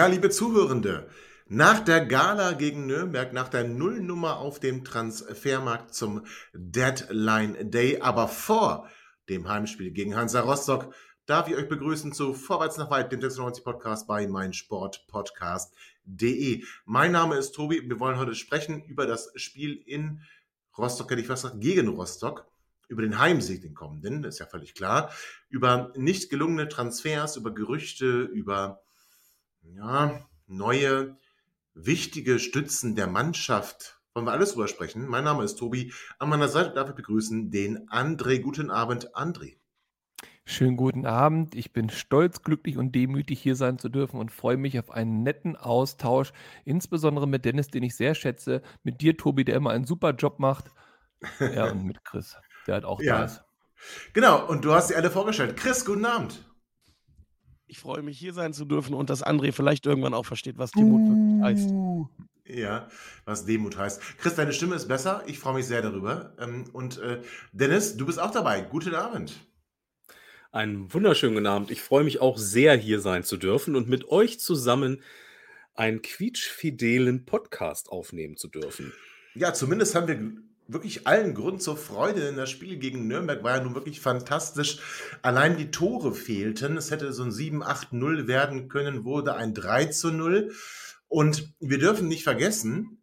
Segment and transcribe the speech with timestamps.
[0.00, 1.10] Ja, liebe Zuhörende,
[1.46, 8.26] nach der Gala gegen Nürnberg, nach der Nullnummer auf dem Transfermarkt zum Deadline Day, aber
[8.26, 8.88] vor
[9.28, 10.94] dem Heimspiel gegen Hansa Rostock,
[11.26, 16.64] darf ich euch begrüßen zu Vorwärts nach Weit, dem 96 Podcast bei meinsportpodcast.de.
[16.86, 20.22] Mein Name ist Tobi wir wollen heute sprechen über das Spiel in
[20.78, 22.46] Rostock, hätte ich was gesagt, gegen Rostock
[22.88, 25.12] über den Heimsieg, den kommenden, ist ja völlig klar,
[25.50, 28.80] über nicht gelungene Transfers, über Gerüchte, über
[29.76, 31.16] ja, neue,
[31.74, 34.00] wichtige Stützen der Mannschaft.
[34.14, 35.06] Wollen wir alles drüber sprechen?
[35.06, 35.92] Mein Name ist Tobi.
[36.18, 38.40] An meiner Seite darf ich begrüßen den André.
[38.40, 39.56] Guten Abend, André.
[40.44, 41.54] Schönen guten Abend.
[41.54, 45.22] Ich bin stolz, glücklich und demütig hier sein zu dürfen und freue mich auf einen
[45.22, 46.32] netten Austausch,
[46.64, 50.40] insbesondere mit Dennis, den ich sehr schätze, mit dir, Tobi, der immer einen super Job
[50.40, 50.72] macht.
[51.38, 53.18] Ja, und mit Chris, der halt auch ja.
[53.18, 53.44] da ist.
[54.12, 55.56] Genau, und du hast sie alle vorgestellt.
[55.56, 56.49] Chris, guten Abend.
[57.70, 60.72] Ich freue mich, hier sein zu dürfen und dass André vielleicht irgendwann auch versteht, was
[60.72, 61.70] Demut wirklich heißt.
[61.70, 62.08] Uh.
[62.44, 62.88] Ja,
[63.26, 64.02] was Demut heißt.
[64.18, 65.22] Chris, deine Stimme ist besser.
[65.28, 66.34] Ich freue mich sehr darüber.
[66.40, 68.62] Ähm, und äh, Dennis, du bist auch dabei.
[68.62, 69.34] Guten Abend.
[70.50, 71.70] Einen wunderschönen guten Abend.
[71.70, 75.00] Ich freue mich auch sehr, hier sein zu dürfen und mit euch zusammen
[75.74, 78.92] einen quietschfidelen Podcast aufnehmen zu dürfen.
[79.34, 83.56] Ja, zumindest haben wir wirklich allen Grund zur Freude, denn das Spiel gegen Nürnberg war
[83.56, 84.78] ja nun wirklich fantastisch.
[85.22, 86.76] Allein die Tore fehlten.
[86.76, 90.52] Es hätte so ein 7-8-0 werden können, wurde ein 3 zu 0.
[91.08, 93.02] Und wir dürfen nicht vergessen,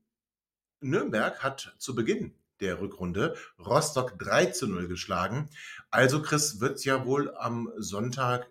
[0.80, 5.50] Nürnberg hat zu Beginn der Rückrunde Rostock 3 zu 0 geschlagen.
[5.90, 8.50] Also, Chris, wird es ja wohl am Sonntag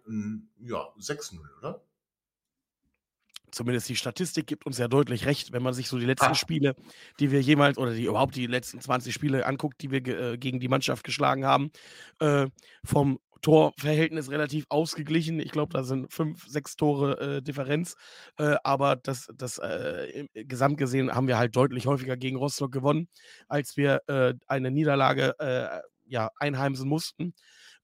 [0.60, 1.82] ja, 6-0, oder?
[3.56, 6.34] Zumindest die Statistik gibt uns ja deutlich recht, wenn man sich so die letzten ah.
[6.34, 6.76] Spiele,
[7.18, 10.60] die wir jemals oder die überhaupt die letzten 20 Spiele anguckt, die wir äh, gegen
[10.60, 11.70] die Mannschaft geschlagen haben,
[12.20, 12.46] äh,
[12.84, 15.40] vom Torverhältnis relativ ausgeglichen.
[15.40, 17.94] Ich glaube, da sind fünf, sechs Tore äh, Differenz.
[18.38, 23.08] Äh, aber das, das äh, gesamt gesehen haben wir halt deutlich häufiger gegen Rostock gewonnen,
[23.48, 25.34] als wir äh, eine Niederlage
[26.08, 27.34] ja, einheimsen mussten.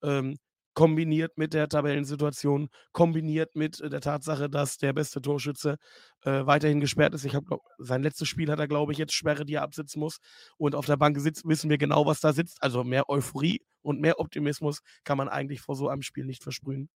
[0.03, 0.37] Ähm,
[0.75, 5.77] kombiniert mit der Tabellensituation, kombiniert mit äh, der Tatsache, dass der beste Torschütze
[6.23, 7.25] äh, weiterhin gesperrt ist.
[7.25, 10.19] Ich habe sein letztes Spiel hat er, glaube ich, jetzt Sperre, die er absitzen muss.
[10.57, 12.63] Und auf der Bank sitzt, wissen wir genau, was da sitzt.
[12.63, 16.89] Also mehr Euphorie und mehr Optimismus kann man eigentlich vor so einem Spiel nicht versprühen.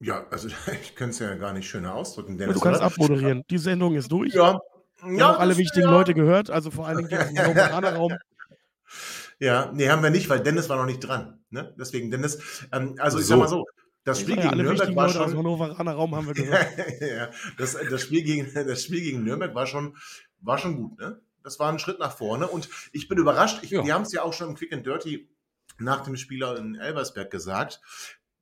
[0.00, 0.48] Ja, also
[0.82, 2.36] ich könnte es ja gar nicht schöner ausdrücken.
[2.36, 2.86] Dennis, du kannst oder?
[2.86, 3.42] abmoderieren.
[3.48, 4.34] Die Sendung ist durch.
[4.34, 4.58] Ja.
[5.04, 5.90] Wir ja, haben auch alle wichtigen ja.
[5.90, 8.12] Leute gehört, also vor allen Dingen die aus dem Raum.
[9.42, 11.40] Ja, nee, haben wir nicht, weil Dennis war noch nicht dran.
[11.50, 11.74] Ne?
[11.76, 12.38] Deswegen, Dennis,
[12.70, 13.66] ähm, also ich sag mal so,
[14.04, 15.22] das Spiel gegen Nürnberg war schon.
[15.22, 16.68] Aus Hannoveraner Raum haben wir gehört.
[17.00, 19.96] ja, das, das, Spiel gegen, das Spiel gegen Nürnberg war schon,
[20.38, 21.20] war schon gut, ne?
[21.42, 23.64] Das war ein Schritt nach vorne und ich bin überrascht.
[23.64, 23.84] Ich, ja.
[23.84, 25.28] Wir haben es ja auch schon im Quick and Dirty
[25.80, 27.80] nach dem Spieler in Elversberg gesagt,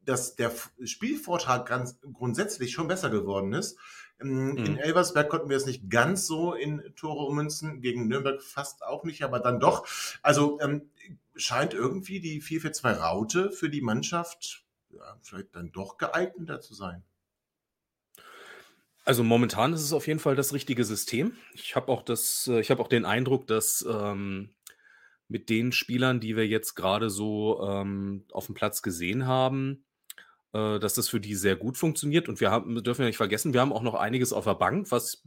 [0.04, 0.52] dass der
[0.84, 3.78] Spielvortrag ganz grundsätzlich schon besser geworden ist.
[4.18, 4.78] In, mhm.
[4.78, 9.22] Elversberg konnten wir es nicht ganz so in Tore ummünzen, gegen Nürnberg fast auch nicht,
[9.22, 9.86] aber dann doch.
[10.22, 10.90] Also ähm,
[11.36, 17.02] scheint irgendwie die 4-4-2-Raute für die Mannschaft ja, vielleicht dann doch geeigneter zu sein.
[19.04, 21.36] Also momentan ist es auf jeden Fall das richtige System.
[21.54, 24.50] Ich habe auch das, äh, ich habe auch den Eindruck, dass ähm,
[25.28, 29.84] mit den Spielern, die wir jetzt gerade so ähm, auf dem Platz gesehen haben,
[30.52, 32.28] äh, dass das für die sehr gut funktioniert.
[32.28, 34.90] Und wir haben, dürfen ja nicht vergessen, wir haben auch noch einiges auf der Bank,
[34.90, 35.22] was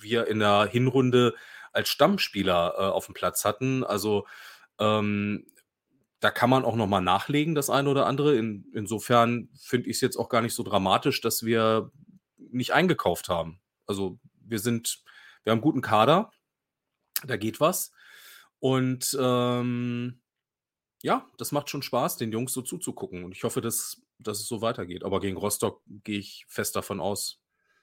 [0.00, 1.34] wir in der Hinrunde
[1.72, 3.84] als Stammspieler äh, auf dem Platz hatten.
[3.84, 4.26] Also
[4.78, 5.46] ähm,
[6.20, 8.36] da kann man auch noch mal nachlegen, das eine oder andere.
[8.36, 11.90] In, insofern finde ich es jetzt auch gar nicht so dramatisch, dass wir
[12.36, 13.60] nicht eingekauft haben.
[13.86, 15.02] Also wir sind,
[15.42, 16.30] wir haben einen guten Kader,
[17.26, 17.92] da geht was.
[18.58, 20.20] Und ähm,
[21.02, 23.24] ja, das macht schon Spaß, den Jungs so zuzugucken.
[23.24, 25.04] Und ich hoffe, dass dass es so weitergeht.
[25.04, 27.40] Aber gegen Rostock gehe ich fest davon aus,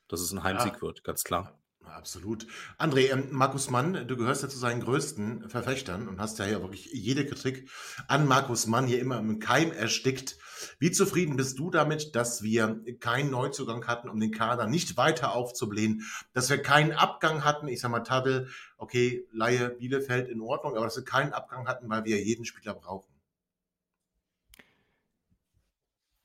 [0.08, 0.82] dass es ein Heimsieg ja.
[0.82, 1.62] wird, ganz klar.
[1.86, 2.48] Absolut.
[2.78, 6.62] André, ähm, Markus Mann, du gehörst ja zu seinen größten Verfechtern und hast ja hier
[6.62, 7.70] wirklich jede Kritik
[8.08, 10.38] an Markus Mann hier immer im Keim erstickt.
[10.80, 15.34] Wie zufrieden bist du damit, dass wir keinen Neuzugang hatten, um den Kader nicht weiter
[15.34, 18.48] aufzublähen, dass wir keinen Abgang hatten, ich sag mal Tadel,
[18.78, 22.76] okay, Laie Bielefeld in Ordnung, aber dass wir keinen Abgang hatten, weil wir jeden Spieler
[22.76, 23.11] brauchen?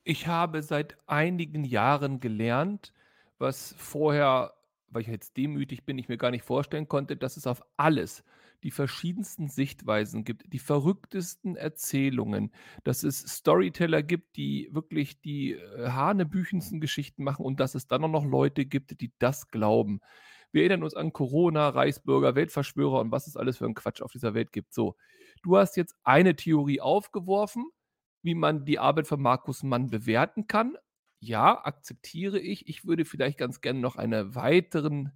[0.09, 2.93] Ich habe seit einigen Jahren gelernt,
[3.39, 4.55] was vorher,
[4.89, 8.23] weil ich jetzt demütig bin, ich mir gar nicht vorstellen konnte, dass es auf alles
[8.63, 12.53] die verschiedensten Sichtweisen gibt, die verrücktesten Erzählungen,
[12.85, 18.05] dass es Storyteller gibt, die wirklich die äh, hanebüchensten Geschichten machen und dass es dann
[18.05, 19.99] auch noch Leute gibt, die das glauben.
[20.53, 24.13] Wir erinnern uns an Corona, Reichsbürger, Weltverschwörer und was es alles für ein Quatsch auf
[24.13, 24.73] dieser Welt gibt.
[24.73, 24.95] So,
[25.43, 27.73] du hast jetzt eine Theorie aufgeworfen,
[28.27, 30.77] wie man die Arbeit von Markus Mann bewerten kann.
[31.21, 32.69] Ja, akzeptiere ich.
[32.69, 35.13] Ich würde vielleicht ganz gerne noch einen weiteren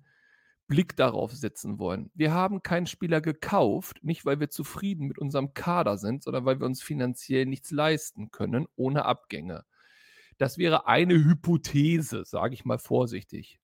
[0.68, 2.12] Blick darauf setzen wollen.
[2.14, 6.60] Wir haben keinen Spieler gekauft, nicht weil wir zufrieden mit unserem Kader sind, sondern weil
[6.60, 9.64] wir uns finanziell nichts leisten können ohne Abgänge.
[10.38, 13.58] Das wäre eine Hypothese, sage ich mal vorsichtig.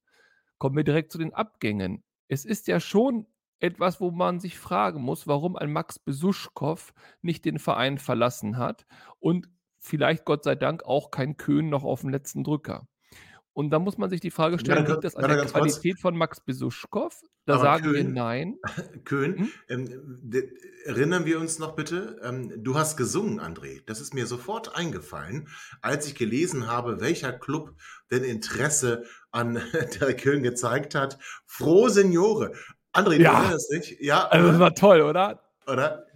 [0.58, 2.02] Kommen wir direkt zu den Abgängen.
[2.26, 3.26] Es ist ja schon
[3.61, 6.93] etwas, wo man sich fragen muss, warum ein Max Besuschkow
[7.23, 8.87] nicht den Verein verlassen hat
[9.19, 9.49] und
[9.79, 12.88] vielleicht Gott sei Dank auch kein Köhn noch auf dem letzten Drücker.
[13.53, 15.81] Und da muss man sich die Frage stellen, Warte, liegt das an der ganz kurz.
[15.81, 17.19] Qualität von Max Besuschkow?
[17.47, 18.56] Da sagen wir Köhn- nein.
[19.05, 19.50] Köhn, Hm?
[19.70, 20.31] ähm,
[20.85, 23.81] erinnern wir uns noch bitte, ähm, du hast gesungen, André.
[23.87, 25.49] Das ist mir sofort eingefallen,
[25.81, 27.75] als ich gelesen habe, welcher Club
[28.11, 29.55] denn Interesse an
[30.00, 31.19] Derek Köhn gezeigt hat.
[31.47, 32.52] Frohe Seniore.
[32.96, 33.40] André, du Ja.
[33.40, 33.96] erinnerst dich?
[34.00, 35.43] Ja, Also das war toll, oder?
[35.66, 36.06] oder?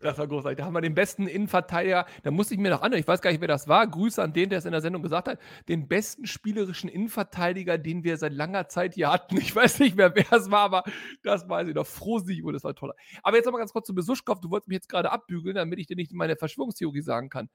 [0.00, 0.58] Das war großartig.
[0.58, 2.04] Da haben wir den besten Innenverteidiger.
[2.24, 3.00] Da musste ich mir noch anhören.
[3.00, 3.86] Ich weiß gar nicht, wer das war.
[3.86, 5.38] Grüße an den, der es in der Sendung gesagt hat.
[5.66, 9.38] Den besten spielerischen Innenverteidiger, den wir seit langer Zeit hier hatten.
[9.38, 10.84] Ich weiß nicht mehr, wer es war, aber
[11.22, 11.86] das weiß ich noch.
[11.86, 12.92] Frohsio, das war toll.
[13.22, 14.38] Aber jetzt noch mal ganz kurz zu Besuschkow.
[14.40, 17.48] Du wolltest mich jetzt gerade abbügeln, damit ich dir nicht meine Verschwörungstheorie sagen kann.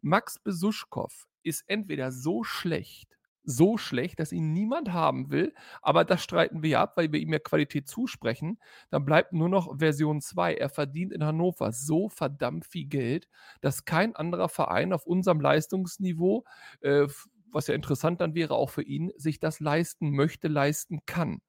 [0.00, 1.12] Max Besuschkow
[1.42, 3.17] ist entweder so schlecht,
[3.48, 7.20] so schlecht, dass ihn niemand haben will, aber das streiten wir ja ab, weil wir
[7.20, 8.58] ihm ja Qualität zusprechen.
[8.90, 10.54] Dann bleibt nur noch Version 2.
[10.54, 13.28] Er verdient in Hannover so verdammt viel Geld,
[13.60, 16.44] dass kein anderer Verein auf unserem Leistungsniveau,
[16.80, 17.06] äh,
[17.50, 21.40] was ja interessant dann wäre auch für ihn, sich das leisten möchte, leisten kann.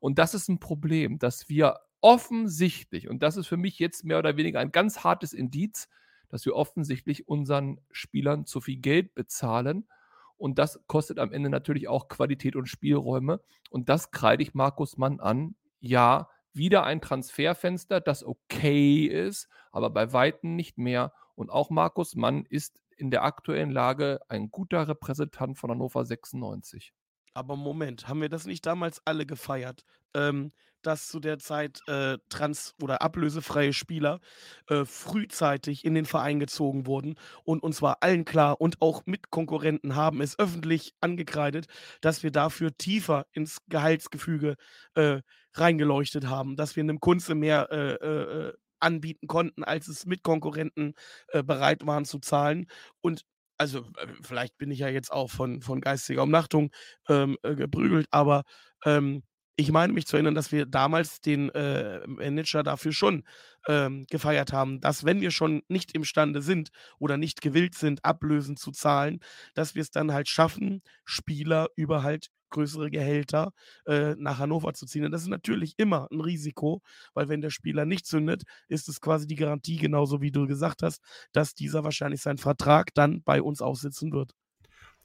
[0.00, 4.18] Und das ist ein Problem, dass wir offensichtlich, und das ist für mich jetzt mehr
[4.18, 5.88] oder weniger ein ganz hartes Indiz,
[6.28, 9.88] dass wir offensichtlich unseren Spielern zu viel Geld bezahlen.
[10.36, 13.40] Und das kostet am Ende natürlich auch Qualität und Spielräume.
[13.70, 15.56] Und das kreide ich Markus Mann an.
[15.80, 21.12] Ja, wieder ein Transferfenster, das okay ist, aber bei Weitem nicht mehr.
[21.34, 26.94] Und auch Markus Mann ist in der aktuellen Lage ein guter Repräsentant von Hannover 96.
[27.34, 29.84] Aber Moment, haben wir das nicht damals alle gefeiert?
[30.14, 30.52] Ähm,
[30.86, 34.20] dass zu der Zeit äh, trans- oder ablösefreie Spieler
[34.68, 39.96] äh, frühzeitig in den Verein gezogen wurden und uns war allen klar und auch Mitkonkurrenten
[39.96, 41.66] haben es öffentlich angekreidet,
[42.00, 44.56] dass wir dafür tiefer ins Gehaltsgefüge
[44.94, 45.20] äh,
[45.54, 50.94] reingeleuchtet haben, dass wir einem Kunze mehr äh, äh, äh, anbieten konnten, als es Mitkonkurrenten
[51.28, 52.66] äh, bereit waren zu zahlen.
[53.00, 53.22] Und
[53.58, 53.86] also
[54.22, 56.70] vielleicht bin ich ja jetzt auch von, von geistiger Umnachtung
[57.08, 58.42] ähm, äh, geprügelt, aber
[58.84, 59.22] ähm,
[59.56, 63.24] ich meine mich zu erinnern, dass wir damals den äh, Manager dafür schon
[63.66, 68.56] ähm, gefeiert haben, dass wenn wir schon nicht imstande sind oder nicht gewillt sind, Ablösen
[68.56, 69.20] zu zahlen,
[69.54, 73.52] dass wir es dann halt schaffen, Spieler über halt größere Gehälter
[73.86, 75.04] äh, nach Hannover zu ziehen.
[75.04, 76.82] Und das ist natürlich immer ein Risiko,
[77.14, 80.82] weil wenn der Spieler nicht zündet, ist es quasi die Garantie, genauso wie du gesagt
[80.82, 81.00] hast,
[81.32, 84.32] dass dieser wahrscheinlich seinen Vertrag dann bei uns aussitzen wird.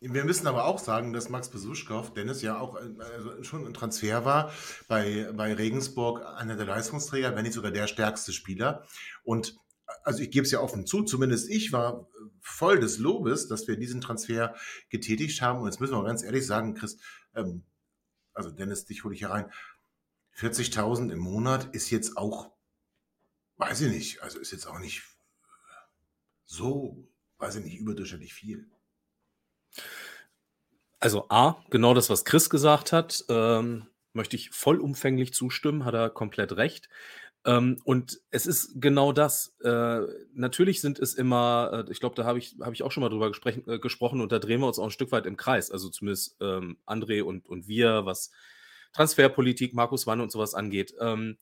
[0.04, 4.26] Wir müssen aber auch sagen, dass Max Besuschkow, Dennis ja auch also schon ein Transfer
[4.26, 4.52] war,
[4.88, 8.88] bei, bei Regensburg einer der Leistungsträger, wenn nicht sogar der stärkste Spieler.
[9.24, 9.60] Und
[10.04, 12.08] also ich gebe es ja offen zu, zumindest ich war
[12.40, 14.56] voll des Lobes, dass wir diesen Transfer
[14.90, 15.60] getätigt haben.
[15.60, 16.98] Und jetzt müssen wir ganz ehrlich sagen, Chris,
[17.36, 17.64] ähm,
[18.34, 19.52] also Dennis, dich hole ich hier rein.
[20.36, 22.52] 40.000 im Monat ist jetzt auch,
[23.58, 25.04] weiß ich nicht, also ist jetzt auch nicht
[26.46, 28.68] so, weiß ich nicht, überdurchschnittlich viel.
[31.02, 36.12] Also A, genau das, was Chris gesagt hat, ähm, möchte ich vollumfänglich zustimmen, hat er
[36.12, 36.90] komplett recht.
[37.44, 39.58] Ähm, und es ist genau das.
[39.64, 40.02] Äh,
[40.36, 43.10] natürlich sind es immer, äh, ich glaube, da habe ich, hab ich auch schon mal
[43.10, 45.72] drüber äh, gesprochen und da drehen wir uns auch ein Stück weit im Kreis.
[45.72, 48.32] Also zumindest ähm, André und, und wir, was
[48.94, 50.94] Transferpolitik, Markus Wanne und sowas angeht.
[51.00, 51.38] Ähm,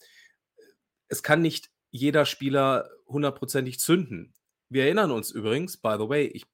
[1.10, 4.34] es kann nicht jeder Spieler hundertprozentig zünden.
[4.70, 6.46] Wir erinnern uns übrigens, by the way, ich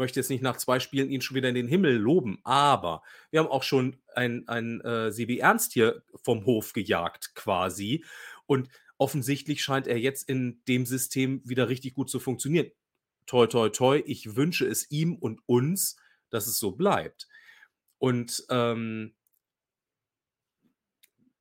[0.00, 3.40] möchte jetzt nicht nach zwei Spielen ihn schon wieder in den Himmel loben, aber wir
[3.40, 8.04] haben auch schon ein, ein äh, Sebi Ernst hier vom Hof gejagt quasi
[8.46, 12.70] und offensichtlich scheint er jetzt in dem System wieder richtig gut zu funktionieren.
[13.26, 15.96] Toi, toi, toi, ich wünsche es ihm und uns,
[16.30, 17.28] dass es so bleibt.
[17.98, 19.14] Und ähm,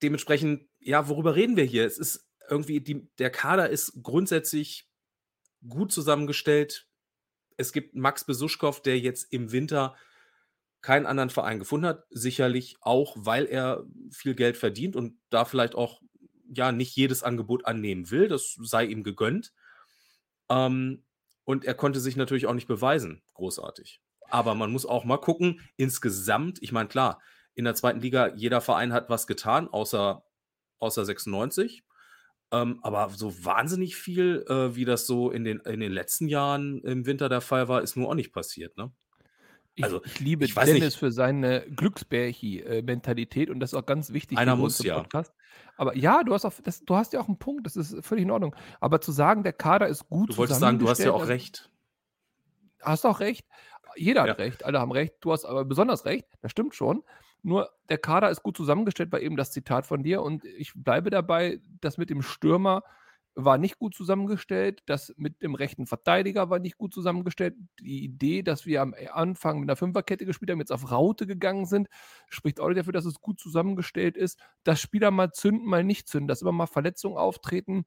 [0.03, 1.85] dementsprechend, ja, worüber reden wir hier?
[1.85, 4.89] Es ist irgendwie, die, der Kader ist grundsätzlich
[5.67, 6.88] gut zusammengestellt.
[7.59, 9.95] Es gibt Max Besuschkow, der jetzt im Winter
[10.81, 12.05] keinen anderen Verein gefunden hat.
[12.09, 16.01] Sicherlich auch, weil er viel Geld verdient und da vielleicht auch
[16.47, 18.29] ja nicht jedes Angebot annehmen will.
[18.29, 19.51] Das sei ihm gegönnt.
[20.49, 21.03] Ähm,
[21.43, 24.01] und er konnte sich natürlich auch nicht beweisen, großartig.
[24.29, 27.21] Aber man muss auch mal gucken, insgesamt, ich meine, klar,
[27.55, 30.23] in der zweiten Liga, jeder Verein hat was getan, außer,
[30.77, 31.83] außer 96.
[32.51, 36.81] Ähm, aber so wahnsinnig viel, äh, wie das so in den, in den letzten Jahren
[36.81, 38.91] im Winter der Fall war, ist nur auch nicht passiert, ne?
[39.75, 40.97] Ich, also, ich liebe ich Dennis nicht.
[40.97, 44.37] für seine Glücksbärchi-Mentalität und das ist auch ganz wichtig.
[44.37, 44.97] Einer muss ja.
[44.97, 45.33] Podcast.
[45.77, 48.23] Aber ja, du hast, auch, das, du hast ja auch einen Punkt, das ist völlig
[48.23, 48.53] in Ordnung.
[48.81, 51.69] Aber zu sagen, der Kader ist gut Du wolltest sagen, du hast ja auch recht.
[52.81, 53.47] Hast auch recht.
[53.95, 54.31] Jeder ja.
[54.31, 55.15] hat recht, alle haben recht.
[55.21, 57.03] Du hast aber besonders recht, das stimmt schon.
[57.43, 60.21] Nur der Kader ist gut zusammengestellt, war eben das Zitat von dir.
[60.21, 62.83] Und ich bleibe dabei, dass mit dem Stürmer
[63.35, 64.81] war nicht gut zusammengestellt.
[64.85, 67.55] Das mit dem rechten Verteidiger war nicht gut zusammengestellt.
[67.79, 71.65] Die Idee, dass wir am Anfang mit einer Fünferkette gespielt haben, jetzt auf Raute gegangen
[71.65, 71.87] sind,
[72.29, 74.39] spricht auch dafür, dass es gut zusammengestellt ist.
[74.63, 77.85] Dass Spieler mal zünden, mal nicht zünden, dass immer mal Verletzungen auftreten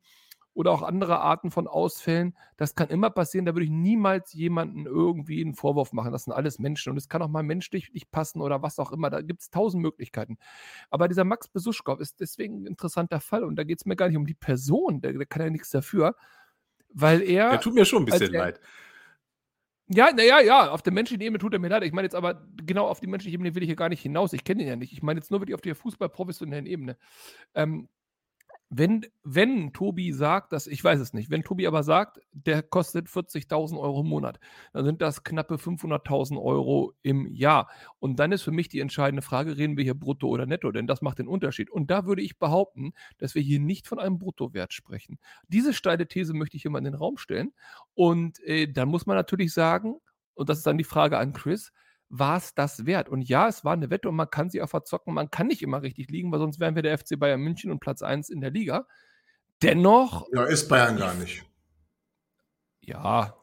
[0.54, 2.36] oder auch andere Arten von Ausfällen.
[2.56, 3.46] Das kann immer passieren.
[3.46, 6.12] Da würde ich niemals jemanden irgendwie einen Vorwurf machen.
[6.12, 8.92] Das sind alles Menschen und es kann auch mal menschlich nicht passen oder was auch
[8.92, 9.08] immer.
[9.10, 10.36] Da gibt es tausend Möglichkeiten.
[10.90, 14.08] Aber dieser Max Besuschkow ist deswegen ein interessanter Fall und da geht es mir gar
[14.08, 15.00] nicht um die Person.
[15.00, 16.14] Der, der, kann ja nichts dafür,
[16.92, 17.50] weil er.
[17.50, 18.60] Der tut mir schon ein bisschen er, leid.
[19.88, 21.82] Ja, naja, ja, auf der menschlichen Ebene tut er mir leid.
[21.82, 24.32] Ich meine jetzt aber, genau auf die menschliche Ebene will ich hier gar nicht hinaus.
[24.32, 24.92] Ich kenne ihn ja nicht.
[24.92, 26.96] Ich meine jetzt nur wirklich auf der Fußballprofessionellen Ebene.
[27.54, 27.88] Ähm,
[28.74, 33.06] wenn, wenn Tobi sagt, dass, ich weiß es nicht, wenn Tobi aber sagt, der kostet
[33.06, 34.40] 40.000 Euro im Monat,
[34.72, 37.68] dann sind das knappe 500.000 Euro im Jahr.
[37.98, 40.86] Und dann ist für mich die entscheidende Frage, reden wir hier brutto oder netto, denn
[40.86, 41.68] das macht den Unterschied.
[41.68, 45.18] Und da würde ich behaupten, dass wir hier nicht von einem Bruttowert sprechen.
[45.48, 47.52] Diese steile These möchte ich hier mal in den Raum stellen.
[47.92, 49.96] Und äh, dann muss man natürlich sagen,
[50.32, 51.72] und das ist dann die Frage an Chris,
[52.12, 53.08] war es das wert?
[53.08, 55.14] Und ja, es war eine Wette und man kann sie auch verzocken.
[55.14, 57.80] Man kann nicht immer richtig liegen, weil sonst wären wir der FC Bayern München und
[57.80, 58.86] Platz 1 in der Liga.
[59.62, 60.28] Dennoch.
[60.32, 61.42] Ja, ist Bayern gar nicht.
[62.80, 63.34] Ja.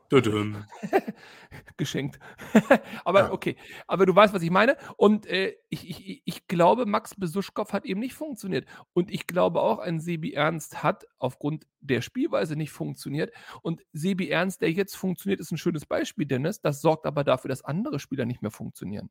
[1.77, 2.19] Geschenkt.
[3.05, 3.31] aber ja.
[3.31, 3.55] okay.
[3.87, 4.75] Aber du weißt, was ich meine.
[4.97, 8.67] Und äh, ich, ich, ich glaube, Max Besuschkow hat eben nicht funktioniert.
[8.93, 13.31] Und ich glaube auch, ein Sebi Ernst hat aufgrund der Spielweise nicht funktioniert.
[13.61, 16.59] Und Sebi Ernst, der jetzt funktioniert, ist ein schönes Beispiel, Dennis.
[16.59, 19.09] Das sorgt aber dafür, dass andere Spieler nicht mehr funktionieren.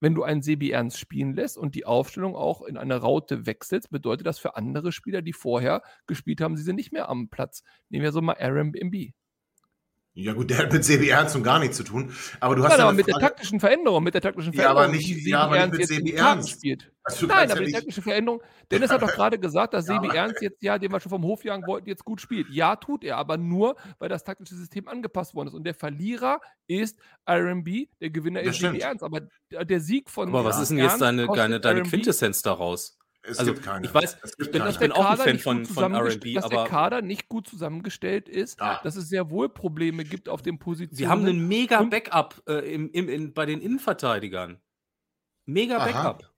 [0.00, 3.90] Wenn du einen Sebi Ernst spielen lässt und die Aufstellung auch in eine Raute wechselst,
[3.90, 7.64] bedeutet das für andere Spieler, die vorher gespielt haben, sie sind nicht mehr am Platz.
[7.88, 9.14] Nehmen wir so mal Aaron Bimby.
[10.20, 12.12] Ja gut, der hat mit Sebi Ernst und gar nichts zu tun.
[12.40, 13.20] Aber du hast ja, aber mit Frage...
[13.20, 16.12] der taktischen Veränderung, mit der taktischen Veränderung, ja, aber nicht, ja, aber nicht mit Sebi
[16.12, 16.50] Ernst.
[16.50, 16.90] Spielt.
[17.04, 18.42] Also, Nein, aber ja die taktische Veränderung.
[18.70, 21.44] Dennis hat doch gerade gesagt, dass Sebi Ernst jetzt, ja, den wir schon vom Hof
[21.44, 22.48] jagen wollten, jetzt gut spielt.
[22.50, 25.54] Ja, tut er, aber nur, weil das taktische System angepasst worden ist.
[25.54, 26.98] Und der Verlierer ist
[27.30, 27.68] RMB,
[28.00, 29.04] der Gewinner ist Sebi Ernst.
[29.04, 29.20] Aber
[29.50, 30.28] der Sieg von.
[30.30, 32.97] Aber was ist denn jetzt deine, deine, deine Quintessenz daraus?
[33.28, 33.86] Es also, gibt keine.
[33.86, 36.56] Ich weiß, ich bin, ich bin auch ein Fan von, von RB, dass aber.
[36.56, 38.80] der Kader nicht gut zusammengestellt ist, ja.
[38.82, 40.96] dass es sehr wohl Probleme gibt auf den Positionen.
[40.96, 44.60] Sie haben einen mega Backup äh, im, im, in, bei den Innenverteidigern.
[45.46, 46.30] Mega Backup.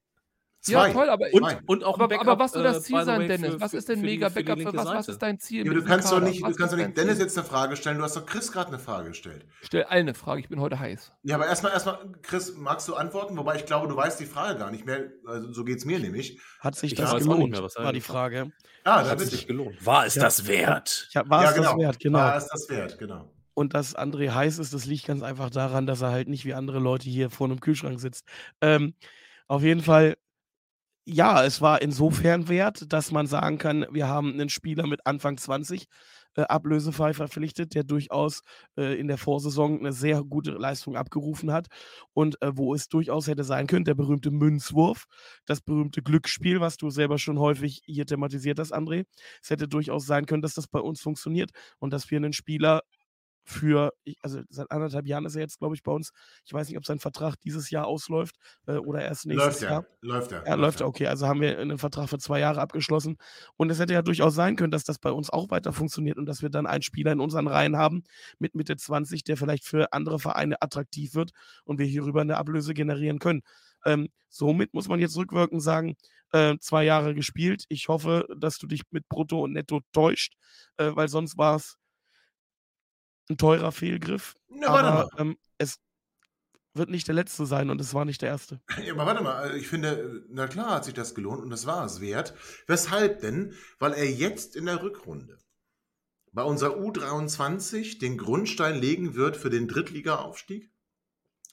[0.63, 0.89] Zwei.
[0.89, 3.27] Ja, toll, aber, und, und auch aber, Backup, aber was soll das äh, Ziel sein,
[3.27, 3.55] Dennis?
[3.55, 4.61] Für, was ist denn mega Backup?
[4.61, 5.67] Für was, was, ist dein Ziel?
[5.67, 7.97] Ja, du kannst doch nicht, du kannst doch nicht Dennis jetzt eine Frage stellen.
[7.97, 9.47] Du hast doch Chris gerade eine Frage gestellt.
[9.63, 11.13] Stell allen eine Frage, ich bin heute heiß.
[11.23, 13.39] Ja, aber erstmal, erstmal, Chris, magst du antworten?
[13.39, 15.11] Wobei ich glaube, du weißt die Frage gar nicht mehr.
[15.25, 16.39] Also, so geht es mir nämlich.
[16.61, 17.53] Hat sich ich das gelohnt?
[17.53, 18.53] Mehr, war die Frage.
[18.85, 19.85] Ah, hat es sich gelohnt.
[19.85, 20.23] War es ja.
[20.25, 21.09] das wert?
[21.13, 21.71] Ja, war es genau.
[21.71, 22.19] das wert, genau.
[22.19, 23.33] War es das wert, genau.
[23.55, 26.53] Und dass André heiß ist, das liegt ganz einfach daran, dass er halt nicht wie
[26.53, 28.27] andere Leute hier vor einem Kühlschrank sitzt.
[28.61, 28.95] Ähm,
[29.49, 30.17] auf jeden Fall
[31.13, 35.37] ja, es war insofern wert, dass man sagen kann, wir haben einen Spieler mit Anfang
[35.37, 35.87] 20
[36.37, 38.43] äh, ablösefrei verpflichtet, der durchaus
[38.77, 41.67] äh, in der Vorsaison eine sehr gute Leistung abgerufen hat
[42.13, 45.07] und äh, wo es durchaus hätte sein können, der berühmte Münzwurf,
[45.47, 49.05] das berühmte Glücksspiel, was du selber schon häufig hier thematisiert hast, André.
[49.43, 51.51] Es hätte durchaus sein können, dass das bei uns funktioniert
[51.81, 52.83] und dass wir einen Spieler
[53.51, 53.93] für,
[54.23, 56.13] also seit anderthalb Jahren ist er jetzt, glaube ich, bei uns.
[56.45, 59.83] Ich weiß nicht, ob sein Vertrag dieses Jahr ausläuft äh, oder erst nächstes läuft Jahr.
[59.83, 59.89] Ja.
[60.01, 60.47] Läuft er.
[60.47, 61.07] Ja, läuft er, okay.
[61.07, 63.17] Also haben wir einen Vertrag für zwei Jahre abgeschlossen.
[63.57, 66.27] Und es hätte ja durchaus sein können, dass das bei uns auch weiter funktioniert und
[66.27, 68.05] dass wir dann einen Spieler in unseren Reihen haben
[68.39, 71.33] mit Mitte 20, der vielleicht für andere Vereine attraktiv wird
[71.65, 73.43] und wir hierüber eine Ablöse generieren können.
[73.85, 75.97] Ähm, somit muss man jetzt rückwirkend sagen,
[76.33, 77.65] äh, zwei Jahre gespielt.
[77.69, 80.35] Ich hoffe, dass du dich mit Brutto und Netto täuscht,
[80.77, 81.77] äh, weil sonst war es
[83.31, 84.35] ein teurer Fehlgriff.
[84.49, 85.79] Ja, aber ähm, es
[86.75, 88.61] wird nicht der letzte sein und es war nicht der erste.
[88.85, 91.85] Ja, aber warte mal, ich finde, na klar hat sich das gelohnt und es war
[91.85, 92.35] es wert.
[92.67, 93.55] Weshalb denn?
[93.79, 95.39] Weil er jetzt in der Rückrunde
[96.33, 100.71] bei unserer U23 den Grundstein legen wird für den Drittliga-Aufstieg.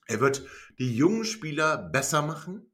[0.05, 0.46] Er wird
[0.77, 2.72] die jungen Spieler besser machen.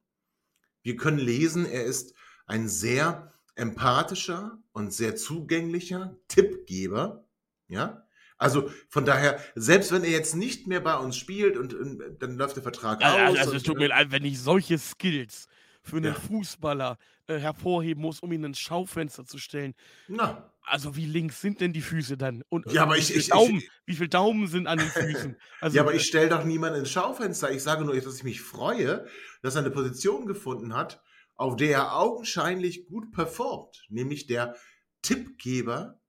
[0.81, 2.13] Wir können lesen, er ist
[2.45, 7.25] ein sehr empathischer und sehr zugänglicher Tippgeber.
[7.67, 8.02] Ja,
[8.43, 12.37] also von daher, selbst wenn er jetzt nicht mehr bei uns spielt und, und dann
[12.37, 13.37] läuft der Vertrag Also, aus.
[13.39, 15.47] also es und, tut mir leid, wenn ich solche Skills
[15.81, 16.19] für einen Ja.
[16.19, 16.97] Fußballer
[17.27, 19.73] äh, hervorheben muss, um ihn ins Schaufenster zu stellen.
[20.07, 22.41] na, Also wie links sind denn die Füße dann?
[22.49, 24.87] Und Ja, aber wie ich- viel ich- ich- Daumen, wie viele Daumen sind an den
[24.87, 25.35] Füßen?
[25.61, 27.51] Also, ja, aber ich stelle doch niemanden ins Schaufenster.
[27.51, 29.05] Ich sage nur, dass ich mich freue,
[29.41, 31.01] dass er eine Position gefunden hat,
[31.35, 34.55] auf der er augenscheinlich gut performt, nämlich der
[35.01, 35.99] Tippgeber,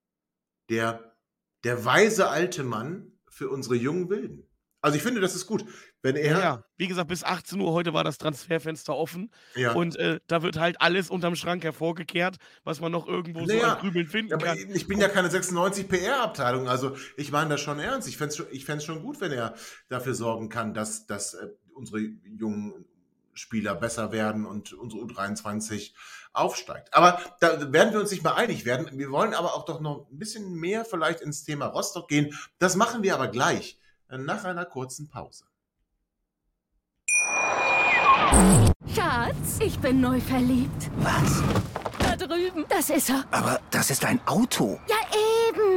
[0.71, 1.14] der,
[1.65, 4.49] der weise alte Mann für unsere jungen Wilden.
[4.81, 5.65] Also ich finde, das ist gut.
[6.03, 9.97] Wenn er, ja, wie gesagt, bis 18 Uhr heute war das Transferfenster offen ja, und
[9.97, 13.81] äh, da wird halt alles unterm Schrank hervorgekehrt, was man noch irgendwo so Naja, an
[13.81, 14.59] Grübeln finden aber kann.
[14.59, 18.09] ich bin ja keine 96 PR-Abteilung, also ich meine das schon ernst.
[18.09, 19.55] Ich fände es schon, ich schon gut, wenn er
[19.89, 22.85] dafür sorgen kann, dass, dass äh, unsere jungen
[23.35, 25.93] Spieler besser werden und unsere U23
[26.33, 26.93] aufsteigt.
[26.93, 28.89] Aber da werden wir uns nicht mal einig werden.
[28.99, 32.39] Wir wollen aber auch doch noch ein bisschen mehr vielleicht ins Thema Rostock gehen.
[32.59, 35.45] Das machen wir aber gleich, äh, nach einer kurzen Pause.
[38.95, 40.91] Schatz, ich bin neu verliebt.
[40.97, 41.43] Was?
[41.99, 42.65] Da drüben.
[42.69, 43.25] Das ist er.
[43.31, 44.81] Aber das ist ein Auto.
[44.89, 44.97] Ja,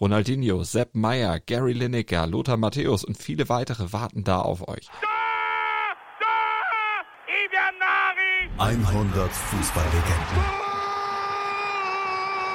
[0.00, 4.88] Ronaldinho, Sepp Meyer, Gary Lineker, Lothar Matthäus und viele weitere warten da auf euch.
[8.58, 10.44] 100 Fußballlegenden.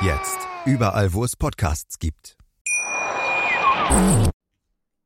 [0.02, 2.38] Jetzt überall, wo es Podcasts gibt.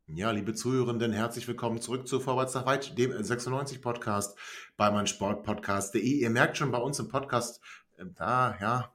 [0.08, 4.38] Ja, liebe Zuhörenden, herzlich willkommen zurück zu Vorwärts nach Weit, dem 96-Podcast
[4.78, 6.02] bei meinsportpodcast.de.
[6.02, 7.62] Ihr merkt schon bei uns im Podcast,
[7.98, 8.92] äh, da, ja,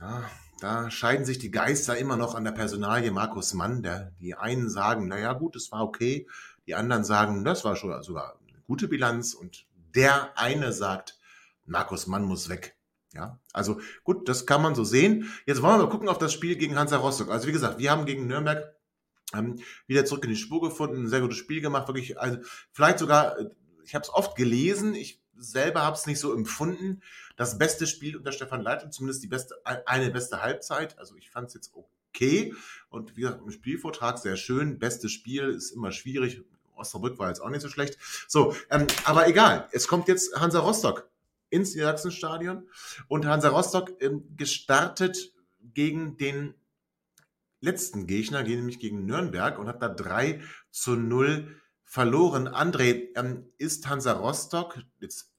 [0.00, 3.82] ja, da scheiden sich die Geister immer noch an der Personalie Markus Mann.
[3.82, 6.26] Der, die einen sagen, naja gut, es war okay.
[6.66, 9.34] Die anderen sagen, das war schon sogar eine gute Bilanz.
[9.34, 11.18] Und der eine sagt,
[11.66, 12.76] Markus Mann muss weg.
[13.14, 15.32] Ja, also gut, das kann man so sehen.
[15.46, 17.30] Jetzt wollen wir mal gucken auf das Spiel gegen Hansa Rostock.
[17.30, 18.76] Also wie gesagt, wir haben gegen Nürnberg
[19.34, 22.38] ähm, wieder zurück in die Spur gefunden, ein sehr gutes Spiel gemacht, wirklich, also
[22.72, 23.46] vielleicht sogar, äh,
[23.84, 27.02] ich habe es oft gelesen, ich selber habe es nicht so empfunden,
[27.36, 31.48] das beste Spiel unter Stefan Leitl, zumindest die beste, eine beste Halbzeit, also ich fand
[31.48, 32.54] es jetzt okay.
[32.88, 36.42] Und wie gesagt, im Spielvortrag sehr schön, bestes Spiel ist immer schwierig,
[36.74, 40.60] Osnabrück war jetzt auch nicht so schlecht, so, ähm, aber egal, es kommt jetzt Hansa
[40.60, 41.08] Rostock
[41.50, 42.68] ins Niedersachsenstadion
[43.08, 45.32] und Hansa Rostock ähm, gestartet
[45.74, 46.54] gegen den
[47.60, 52.48] letzten Gegner, nämlich gegen Nürnberg und hat da 3 zu 0 verloren.
[52.48, 55.32] André, ähm, ist Hansa Rostock, jetzt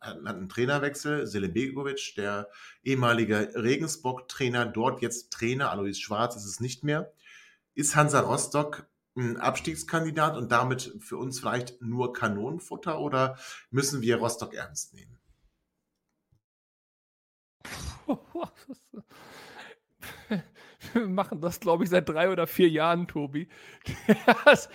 [0.00, 2.48] hat einen Trainerwechsel, Selebegovic, der
[2.84, 7.12] ehemalige Regensburg-Trainer, dort jetzt Trainer, Alois Schwarz ist es nicht mehr.
[7.74, 13.36] Ist Hansa Rostock ein Abstiegskandidat und damit für uns vielleicht nur Kanonenfutter oder
[13.70, 15.18] müssen wir Rostock ernst nehmen?
[20.92, 23.48] Wir machen das, glaube ich, seit drei oder vier Jahren, Tobi.
[24.44, 24.68] Dass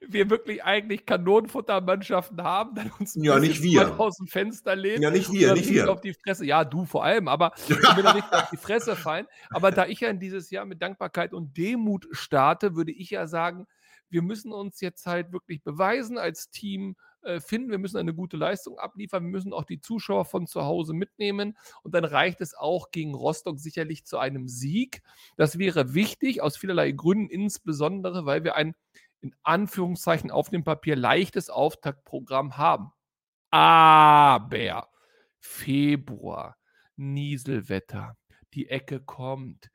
[0.00, 3.98] wir wirklich eigentlich Kanonenfuttermannschaften haben, dann uns Ja, nicht wir.
[3.98, 5.02] aus dem Fenster lehnen.
[5.02, 5.90] Ja, nicht wir, nicht wir.
[5.90, 6.44] Auf die Fresse.
[6.44, 9.26] Ja, du vor allem, aber ich will nicht auf die Fresse fallen.
[9.50, 13.26] Aber da ich ja in dieses Jahr mit Dankbarkeit und Demut starte, würde ich ja
[13.26, 13.66] sagen,
[14.14, 18.36] wir müssen uns jetzt halt wirklich beweisen als Team, äh, finden, wir müssen eine gute
[18.36, 22.54] Leistung abliefern, wir müssen auch die Zuschauer von zu Hause mitnehmen und dann reicht es
[22.54, 25.02] auch gegen Rostock sicherlich zu einem Sieg.
[25.36, 28.74] Das wäre wichtig aus vielerlei Gründen, insbesondere weil wir ein
[29.20, 32.92] in Anführungszeichen auf dem Papier leichtes Auftaktprogramm haben.
[33.50, 34.90] Aber
[35.40, 36.56] Februar,
[36.96, 38.16] Nieselwetter,
[38.52, 39.70] die Ecke kommt,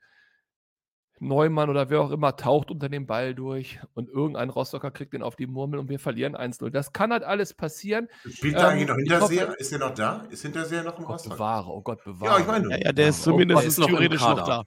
[1.20, 5.22] Neumann oder wer auch immer taucht unter dem Ball durch und irgendein Rostocker kriegt den
[5.22, 6.70] auf die Murmel und wir verlieren 1-0.
[6.70, 8.08] Das kann halt alles passieren.
[8.28, 9.48] Spielt da Ähm, eigentlich noch ich Hinterseher?
[9.48, 10.26] hoffe- Ist er noch da?
[10.30, 11.32] Ist Hinterseher noch im Gott Rostock?
[11.34, 12.32] bewahre, oh Gott bewahre.
[12.34, 12.70] Ja, ich meine.
[12.70, 14.64] Ja, ja, der ist Oh, zumindest der ist noch im theoretisch noch Kader.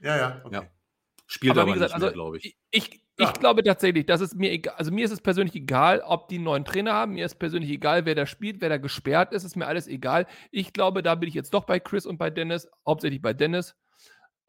[0.00, 0.08] da.
[0.08, 0.54] Ja, ja, okay.
[0.56, 0.62] Ja.
[1.26, 2.44] Spielt aber aber, gesagt, nicht mehr, also glaube ich.
[2.44, 3.28] ich, ich, Ja.
[3.30, 6.34] ich glaube tatsächlich, dass es mir egal, also mir ist es persönlich egal, ob die
[6.34, 9.44] einen neuen Trainer haben, mir ist persönlich egal, wer da spielt, wer da gesperrt ist,
[9.44, 10.26] ist mir alles egal.
[10.50, 13.74] Ich glaube, da bin ich jetzt doch bei Chris und bei Dennis, hauptsächlich bei Dennis.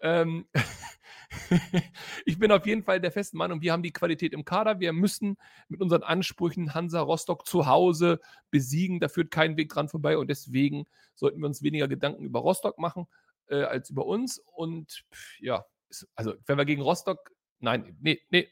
[0.01, 0.45] Ähm,
[2.25, 4.79] ich bin auf jeden Fall der festen Meinung, wir haben die Qualität im Kader.
[4.79, 8.19] Wir müssen mit unseren Ansprüchen Hansa Rostock zu Hause
[8.51, 8.99] besiegen.
[8.99, 12.77] Da führt kein Weg dran vorbei und deswegen sollten wir uns weniger Gedanken über Rostock
[12.77, 13.07] machen
[13.47, 14.39] äh, als über uns.
[14.53, 15.05] Und
[15.39, 15.65] ja,
[16.15, 18.49] also wenn wir gegen Rostock, nein, nee, nee,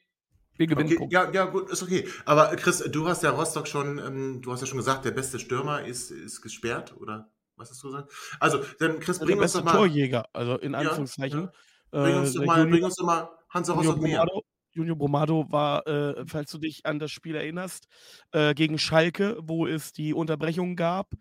[0.56, 0.98] wir gewinnen.
[0.98, 2.08] Okay, ja, ja, gut, ist okay.
[2.26, 5.40] Aber Chris, du hast ja Rostock schon, ähm, du hast ja schon gesagt, der beste
[5.40, 8.12] Stürmer ist, ist gesperrt, oder was hast du gesagt?
[8.40, 9.74] Also, dann Chris, bring der uns doch mal.
[9.74, 11.42] Torjäger, also in Anführungszeichen.
[11.42, 12.04] Ja, ja.
[12.04, 14.26] Bring uns, doch mal, bring uns doch mal Hansa Rostock näher.
[14.74, 17.88] Junior Bromado war, äh, falls du dich an das Spiel erinnerst,
[18.32, 21.12] äh, gegen Schalke, wo es die Unterbrechung gab,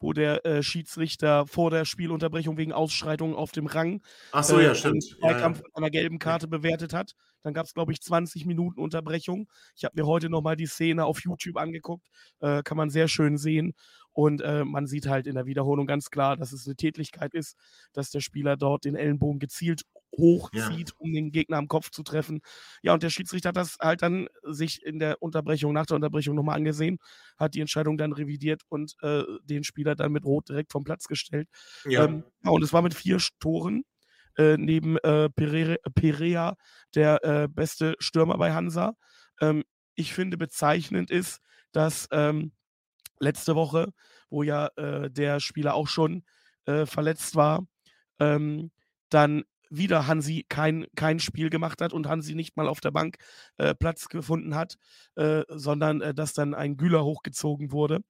[0.00, 4.00] wo der äh, Schiedsrichter vor der Spielunterbrechung wegen Ausschreitungen auf dem Rang
[4.32, 4.94] Ach so, ja, stimmt.
[4.94, 5.74] den Zweikampf ja, ja.
[5.74, 7.12] einer gelben Karte bewertet hat.
[7.42, 9.48] Dann gab es, glaube ich, 20 Minuten Unterbrechung.
[9.76, 12.08] Ich habe mir heute nochmal die Szene auf YouTube angeguckt.
[12.40, 13.74] Äh, kann man sehr schön sehen.
[14.12, 17.56] Und äh, man sieht halt in der Wiederholung ganz klar, dass es eine Tätlichkeit ist,
[17.92, 19.82] dass der Spieler dort den Ellenbogen gezielt
[20.18, 20.94] hochzieht, ja.
[20.98, 22.40] um den Gegner am Kopf zu treffen.
[22.82, 26.34] Ja, und der Schiedsrichter hat das halt dann sich in der Unterbrechung, nach der Unterbrechung
[26.34, 26.98] nochmal angesehen,
[27.38, 31.06] hat die Entscheidung dann revidiert und äh, den Spieler dann mit Rot direkt vom Platz
[31.06, 31.48] gestellt.
[31.86, 32.04] Ja.
[32.04, 33.84] Ähm, ja und es war mit vier Toren.
[34.38, 36.56] Äh, neben äh, Pereira, Perea
[36.94, 38.94] der äh, beste Stürmer bei Hansa.
[39.42, 39.62] Ähm,
[39.94, 41.40] ich finde bezeichnend ist,
[41.72, 42.52] dass ähm,
[43.22, 43.92] letzte Woche,
[44.28, 46.24] wo ja äh, der Spieler auch schon
[46.66, 47.66] äh, verletzt war,
[48.18, 48.70] ähm,
[49.08, 53.16] dann wieder Hansi kein, kein Spiel gemacht hat und Hansi nicht mal auf der Bank
[53.56, 54.76] äh, Platz gefunden hat,
[55.16, 58.00] äh, sondern äh, dass dann ein Güler hochgezogen wurde.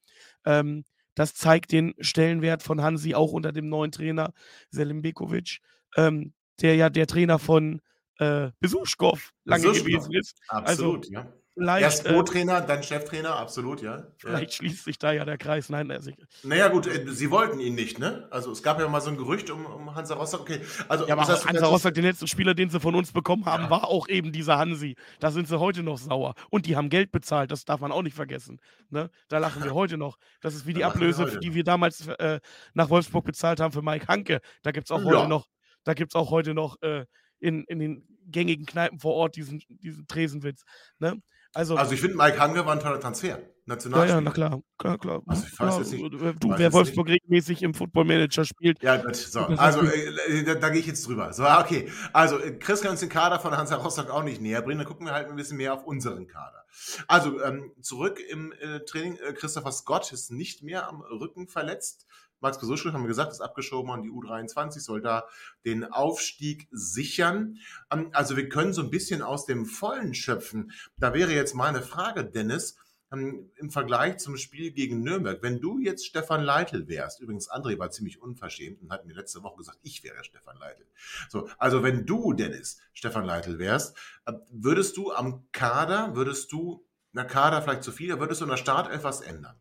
[0.45, 4.33] Ähm, das zeigt den Stellenwert von Hansi auch unter dem neuen Trainer
[4.71, 5.61] Selim Bekovic,
[5.97, 7.81] ähm, der ja der Trainer von
[8.19, 9.87] äh, Besuschkow lange Besuschkow.
[9.87, 10.41] gewesen ist.
[10.49, 11.33] Also Absolut, also, ja.
[11.55, 14.07] Vielleicht, Erst Co-Trainer, äh, dann Cheftrainer, absolut, ja.
[14.17, 14.57] Vielleicht ja.
[14.57, 15.69] schließt sich da ja der Kreis.
[15.69, 16.11] Nein, also
[16.43, 18.27] Naja, gut, äh, sie wollten ihn nicht, ne?
[18.31, 20.41] Also es gab ja mal so ein Gerücht um, um Hansa Rostock.
[20.41, 23.65] Okay, also ja, aber Hansa Rostock, den letzten Spieler, den sie von uns bekommen haben,
[23.65, 23.71] ja.
[23.71, 24.97] war auch eben dieser Hansi.
[25.21, 26.35] Da sind sie heute noch sauer.
[26.49, 28.59] Und die haben Geld bezahlt, das darf man auch nicht vergessen.
[28.89, 29.11] Ne?
[29.29, 30.17] Da lachen wir heute noch.
[30.41, 32.41] Das ist wie die Ablöse, die wir damals äh,
[32.73, 34.41] nach Wolfsburg bezahlt haben für Mike Hanke.
[34.63, 35.49] Da gibt es auch heute noch,
[35.85, 37.05] da gibt es auch heute noch äh,
[37.41, 40.65] in, in den gängigen Kneipen vor Ort diesen, diesen Tresenwitz.
[40.99, 41.21] Ne?
[41.55, 43.39] Also, also ich finde, Mike Hange war ein toller Transfer.
[43.65, 44.09] National.
[44.09, 44.61] Ja, ja, na klar.
[44.77, 45.23] klar, klar.
[45.27, 47.23] Also ich weiß ja, nicht, du, wer Wolfsburg nicht.
[47.23, 48.83] regelmäßig im Football Manager spielt.
[48.83, 49.15] Ja, gut.
[49.15, 51.33] So, also äh, da, da gehe ich jetzt drüber.
[51.33, 51.89] So, okay.
[52.13, 54.79] Also äh, Chris kann uns den Kader von Hansa Rostock auch nicht näher bringen.
[54.79, 56.65] Dann gucken wir halt ein bisschen mehr auf unseren Kader.
[57.07, 59.17] Also ähm, zurück im äh, Training.
[59.19, 62.07] Äh, Christopher Scott ist nicht mehr am Rücken verletzt.
[62.43, 65.25] Max Besuschel, haben wir gesagt, ist abgeschoben an die U23, soll da
[65.65, 67.59] den Aufstieg sichern.
[67.91, 70.73] Ähm, also wir können so ein bisschen aus dem Vollen schöpfen.
[70.99, 72.77] Da wäre jetzt meine Frage, Dennis,
[73.13, 75.43] ähm, im Vergleich zum Spiel gegen Nürnberg.
[75.43, 79.43] Wenn du jetzt Stefan Leitl wärst, übrigens André war ziemlich unverschämt und hat mir letzte
[79.43, 80.87] Woche gesagt, ich wäre Stefan Leitl.
[81.29, 86.87] So, also wenn du, Dennis, Stefan Leitl wärst, äh, würdest du am Kader, würdest du,
[87.13, 89.61] na Kader vielleicht zu viel, würdest du in der Start etwas ändern?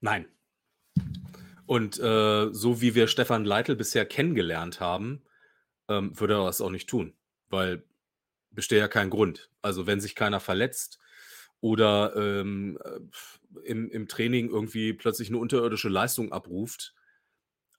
[0.00, 0.28] Nein.
[1.66, 5.22] Und äh, so wie wir Stefan Leitl bisher kennengelernt haben,
[5.88, 7.14] ähm, würde er das auch nicht tun,
[7.48, 7.84] weil
[8.50, 9.50] besteht ja kein Grund.
[9.62, 10.98] Also wenn sich keiner verletzt
[11.60, 16.94] oder ähm, äh, im, im Training irgendwie plötzlich eine unterirdische Leistung abruft,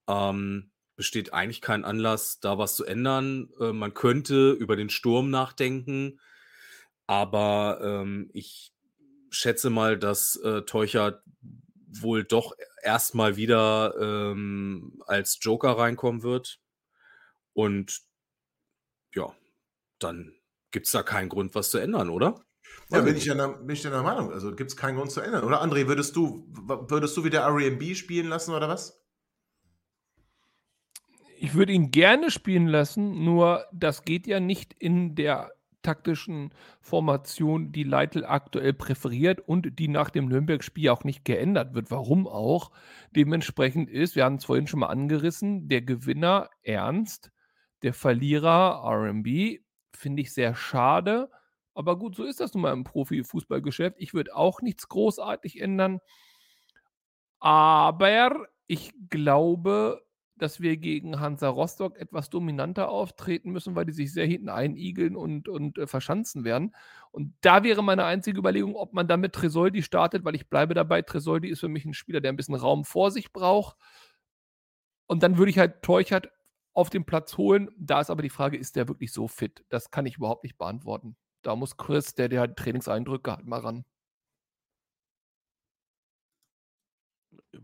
[0.08, 3.50] ähm, besteht eigentlich kein Anlass, da was zu ändern.
[3.60, 6.20] Äh, man könnte über den Sturm nachdenken,
[7.06, 8.74] aber ähm, ich
[9.30, 11.24] schätze mal, dass äh, Teuchert
[11.88, 16.60] wohl doch erstmal wieder ähm, als Joker reinkommen wird.
[17.54, 18.02] Und
[19.14, 19.34] ja,
[20.00, 20.34] dann
[20.72, 22.44] gibt es da keinen Grund, was zu ändern, oder?
[22.90, 24.32] Ja, bin ich, ja der, bin ich der Meinung.
[24.32, 25.44] Also gibt es keinen Grund zu ändern.
[25.44, 26.48] Oder André, würdest du,
[26.90, 29.02] würdest du wieder RMB spielen lassen oder was?
[31.40, 35.52] Ich würde ihn gerne spielen lassen, nur das geht ja nicht in der
[35.88, 41.92] taktischen Formation, die Leitl aktuell präferiert und die nach dem Nürnberg-Spiel auch nicht geändert wird.
[41.92, 42.72] Warum auch?
[43.16, 47.32] Dementsprechend ist, wir haben es vorhin schon mal angerissen, der Gewinner Ernst,
[47.84, 49.62] der Verlierer RB,
[49.96, 51.30] finde ich sehr schade.
[51.74, 53.96] Aber gut, so ist das nun mal im Profifußballgeschäft.
[53.98, 56.00] Ich würde auch nichts großartig ändern.
[57.40, 60.06] Aber ich glaube,
[60.42, 65.16] dass wir gegen Hansa Rostock etwas dominanter auftreten müssen, weil die sich sehr hinten einigeln
[65.16, 66.76] und, und äh, verschanzen werden.
[67.12, 71.02] Und da wäre meine einzige Überlegung, ob man damit Tresoldi startet, weil ich bleibe dabei,
[71.02, 73.78] Tresoldi ist für mich ein Spieler, der ein bisschen Raum vor sich braucht.
[75.08, 76.30] Und dann würde ich halt Teuchert
[76.74, 77.70] auf den Platz holen.
[77.78, 79.66] Da ist aber die Frage, ist der wirklich so fit?
[79.70, 81.18] Das kann ich überhaupt nicht beantworten.
[81.42, 83.86] Da muss Chris, der, der halt Trainingseindrücke hat, mal ran.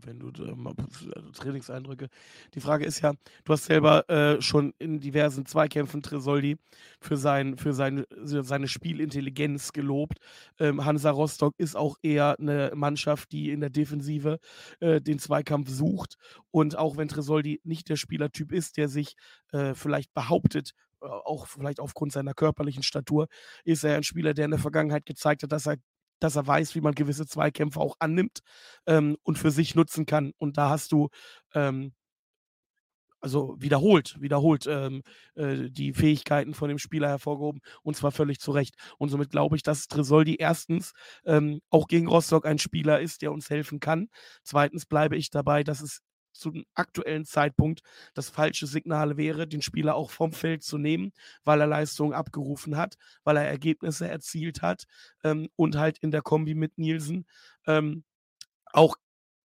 [0.02, 0.54] Wenn du äh,
[1.32, 2.08] Trainingseindrücke.
[2.54, 3.12] Die Frage ist ja,
[3.44, 6.56] du hast selber äh, schon in diversen Zweikämpfen Tresoldi
[7.00, 10.18] für, sein, für sein, seine Spielintelligenz gelobt.
[10.58, 14.38] Ähm, Hansa Rostock ist auch eher eine Mannschaft, die in der Defensive
[14.80, 16.16] äh, den Zweikampf sucht.
[16.50, 19.16] Und auch wenn Tresoldi nicht der Spielertyp ist, der sich
[19.52, 23.28] äh, vielleicht behauptet, äh, auch vielleicht aufgrund seiner körperlichen Statur,
[23.64, 25.76] ist er ein Spieler, der in der Vergangenheit gezeigt hat, dass er
[26.24, 28.40] dass er weiß, wie man gewisse Zweikämpfe auch annimmt
[28.86, 30.32] ähm, und für sich nutzen kann.
[30.38, 31.08] Und da hast du
[31.54, 31.92] ähm,
[33.24, 35.02] also wiederholt, wiederholt ähm,
[35.34, 38.74] äh, die Fähigkeiten von dem Spieler hervorgehoben und zwar völlig zu Recht.
[38.98, 40.92] Und somit glaube ich, dass Tresoldi erstens
[41.24, 44.08] ähm, auch gegen Rostock ein Spieler ist, der uns helfen kann.
[44.42, 46.00] Zweitens bleibe ich dabei, dass es
[46.34, 47.82] zum aktuellen Zeitpunkt
[48.14, 51.12] das falsche Signal wäre, den Spieler auch vom Feld zu nehmen,
[51.44, 54.84] weil er Leistungen abgerufen hat, weil er Ergebnisse erzielt hat
[55.22, 57.26] ähm, und halt in der Kombi mit Nielsen
[57.66, 58.04] ähm,
[58.72, 58.96] auch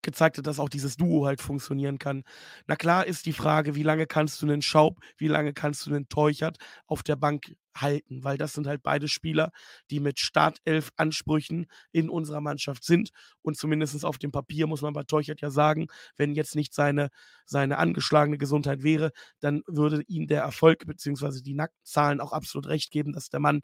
[0.02, 2.24] gezeigt hat, dass auch dieses Duo halt funktionieren kann.
[2.68, 5.92] Na klar ist die Frage, wie lange kannst du einen Schaub, wie lange kannst du
[5.92, 6.58] einen Teuchert
[6.88, 9.52] auf der Bank halten, weil das sind halt beide Spieler,
[9.90, 15.04] die mit Startelf-Ansprüchen in unserer Mannschaft sind und zumindest auf dem Papier muss man bei
[15.04, 17.10] Teuchert ja sagen, wenn jetzt nicht seine,
[17.46, 21.42] seine angeschlagene Gesundheit wäre, dann würde ihm der Erfolg bzw.
[21.42, 23.62] die Nacktzahlen auch absolut recht geben, dass der Mann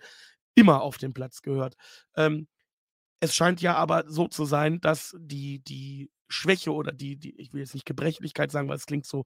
[0.56, 1.76] immer auf den Platz gehört.
[2.16, 2.48] Ähm,
[3.20, 7.54] es scheint ja aber so zu sein, dass die, die Schwäche oder die, die, ich
[7.54, 9.26] will jetzt nicht Gebrechlichkeit sagen, weil es klingt so,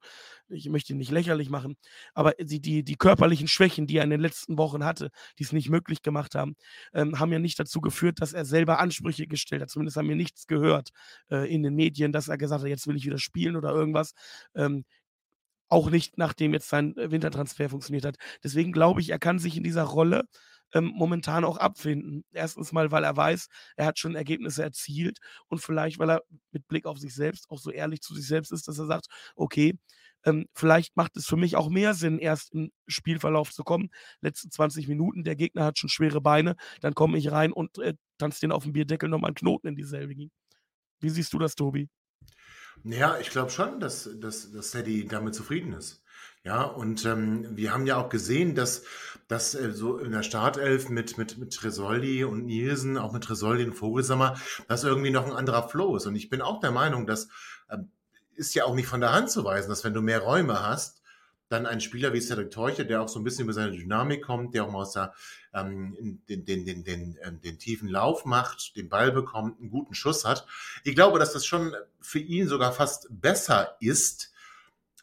[0.49, 1.77] ich möchte ihn nicht lächerlich machen,
[2.13, 5.53] aber die, die, die körperlichen Schwächen, die er in den letzten Wochen hatte, die es
[5.53, 6.55] nicht möglich gemacht haben,
[6.93, 9.69] ähm, haben ja nicht dazu geführt, dass er selber Ansprüche gestellt hat.
[9.69, 10.89] Zumindest haben wir nichts gehört
[11.31, 14.13] äh, in den Medien, dass er gesagt hat, jetzt will ich wieder spielen oder irgendwas.
[14.55, 14.85] Ähm,
[15.69, 18.17] auch nicht, nachdem jetzt sein Wintertransfer funktioniert hat.
[18.43, 20.23] Deswegen glaube ich, er kann sich in dieser Rolle
[20.73, 22.23] ähm, momentan auch abfinden.
[22.31, 26.67] Erstens mal, weil er weiß, er hat schon Ergebnisse erzielt und vielleicht, weil er mit
[26.67, 29.77] Blick auf sich selbst auch so ehrlich zu sich selbst ist, dass er sagt, okay,
[30.25, 33.89] ähm, vielleicht macht es für mich auch mehr Sinn, erst im Spielverlauf zu kommen.
[34.21, 37.93] Letzte 20 Minuten, der Gegner hat schon schwere Beine, dann komme ich rein und äh,
[38.17, 40.15] tanze den auf dem Bierdeckel nochmal einen Knoten in dieselbe.
[40.99, 41.89] Wie siehst du das, Tobi?
[42.83, 46.03] Ja, ich glaube schon, dass, dass, dass Sadie damit zufrieden ist.
[46.43, 48.83] Ja, und ähm, wir haben ja auch gesehen, dass,
[49.27, 53.65] dass äh, so in der Startelf mit, mit, mit Tresoldi und Nielsen, auch mit Tresoldi
[53.65, 56.05] und Vogelsammer, dass irgendwie noch ein anderer Flow ist.
[56.05, 57.27] Und ich bin auch der Meinung, dass
[57.69, 57.91] ähm,
[58.35, 61.01] ist ja auch nicht von der Hand zu weisen, dass wenn du mehr Räume hast,
[61.49, 64.53] dann ein Spieler wie Cedric Teuche, der auch so ein bisschen über seine Dynamik kommt,
[64.53, 65.13] der auch mal aus der,
[65.53, 69.95] ähm, den, den, den, den, ähm, den tiefen Lauf macht, den Ball bekommt, einen guten
[69.95, 70.45] Schuss hat.
[70.83, 74.31] Ich glaube, dass das schon für ihn sogar fast besser ist,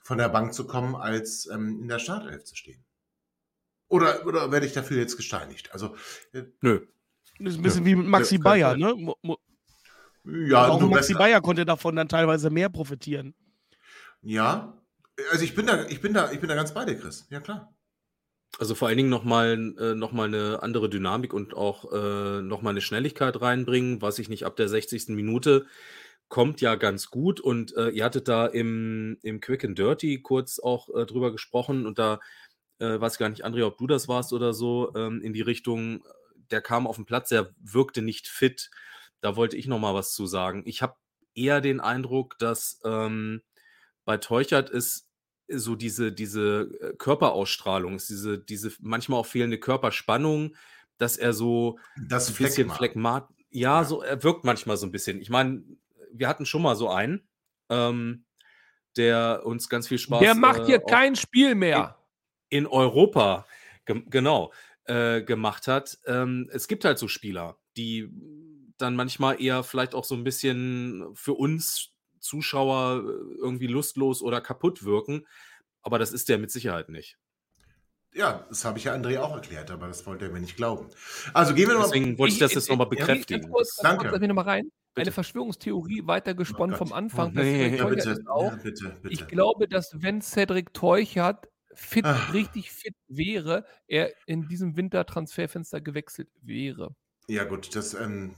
[0.03, 2.85] von der Bank zu kommen, als ähm, in der Startelf zu stehen.
[3.89, 5.73] Oder, oder werde ich dafür jetzt gesteinigt?
[5.73, 5.97] Also,
[6.33, 6.87] äh, Nö.
[7.39, 7.91] Das ist ein bisschen Nö.
[7.91, 8.95] wie mit Maxi Nö, Bayer, ne?
[8.95, 9.39] Mo
[10.25, 11.19] ja, auch Maxi besser.
[11.19, 13.35] Bayer konnte davon dann teilweise mehr profitieren.
[14.23, 14.77] Ja,
[15.31, 17.27] also ich bin da, ich bin da, ich bin da ganz bei dir, Chris.
[17.31, 17.75] Ja, klar.
[18.59, 22.81] Also vor allen Dingen nochmal äh, noch eine andere Dynamik und auch äh, nochmal eine
[22.81, 25.09] Schnelligkeit reinbringen, was ich nicht ab der 60.
[25.09, 25.67] Minute
[26.29, 30.59] kommt ja ganz gut und äh, ihr hattet da im, im Quick and Dirty kurz
[30.59, 32.21] auch drüber gesprochen und da
[32.79, 36.05] weiß gar nicht, André, ob du das warst oder so, ähm, in die Richtung,
[36.51, 38.71] der kam auf den Platz, der wirkte nicht fit.
[39.23, 40.63] Da wollte ich nochmal was zu sagen.
[40.67, 40.95] Ich habe
[41.35, 43.41] eher den Eindruck, dass ähm,
[44.07, 45.11] bei Teuchert ist
[45.49, 50.57] so diese, diese äh, Körperausstrahlung, ist diese, diese manchmal auch fehlende Körperspannung,
[50.97, 53.29] dass er so das ein bisschen phlegmat.
[53.51, 55.21] Ja, so, er wirkt manchmal so ein bisschen.
[55.21, 55.63] Ich meine,
[56.13, 57.29] wir hatten schon mal so einen,
[57.69, 58.25] ähm,
[58.97, 60.21] der uns ganz viel Spaß.
[60.21, 61.99] Der macht äh, hier kein Spiel mehr.
[62.49, 63.47] In, in Europa,
[63.85, 64.53] ge genau,
[64.85, 65.99] äh, gemacht hat.
[66.07, 68.09] Ähm, es gibt halt so Spieler, die
[68.79, 71.96] dann manchmal eher vielleicht auch so ein bisschen für uns
[72.27, 75.27] Zuschauer äh, irgendwie lustlos oder kaputt wirken.
[75.83, 77.17] Aber das ist der mit Sicherheit nicht.
[78.13, 80.89] Ja, das habe ich ja André auch erklärt, aber das wollte er mir nicht glauben.
[81.35, 81.91] Also gehen wir nochmal.
[81.91, 83.51] Deswegen wollte ich das jetzt nochmal bekräftigen.
[83.51, 84.09] Kurz, Danke.
[84.09, 84.73] Kurz, noch mal rein.
[84.95, 85.09] Bitte.
[85.09, 87.35] Eine Verschwörungstheorie weitergesponnen oh vom Anfang.
[87.37, 88.19] Oh, nee, ja, bitte.
[88.27, 89.13] Auch, ja, bitte, bitte.
[89.13, 92.33] Ich glaube, dass wenn Cedric Teuchert fit, Ach.
[92.33, 96.97] richtig fit wäre, er in diesem Wintertransferfenster gewechselt wäre.
[97.29, 98.35] Ja, gut, das, ähm,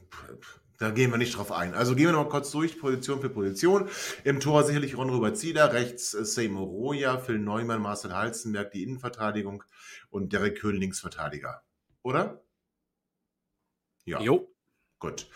[0.79, 1.75] da gehen wir nicht drauf ein.
[1.75, 3.89] Also gehen wir noch mal kurz durch, Position für Position.
[4.25, 8.85] Im Tor sicherlich Ron Robert Zieler, rechts äh, Seymour Roja, Phil Neumann, Marcel Halzenberg, die
[8.85, 9.65] Innenverteidigung
[10.11, 11.63] und Derek Köhn, Linksverteidiger.
[12.03, 12.41] Oder?
[14.05, 14.21] Ja.
[14.21, 14.49] Jo.
[15.01, 15.29] Gut.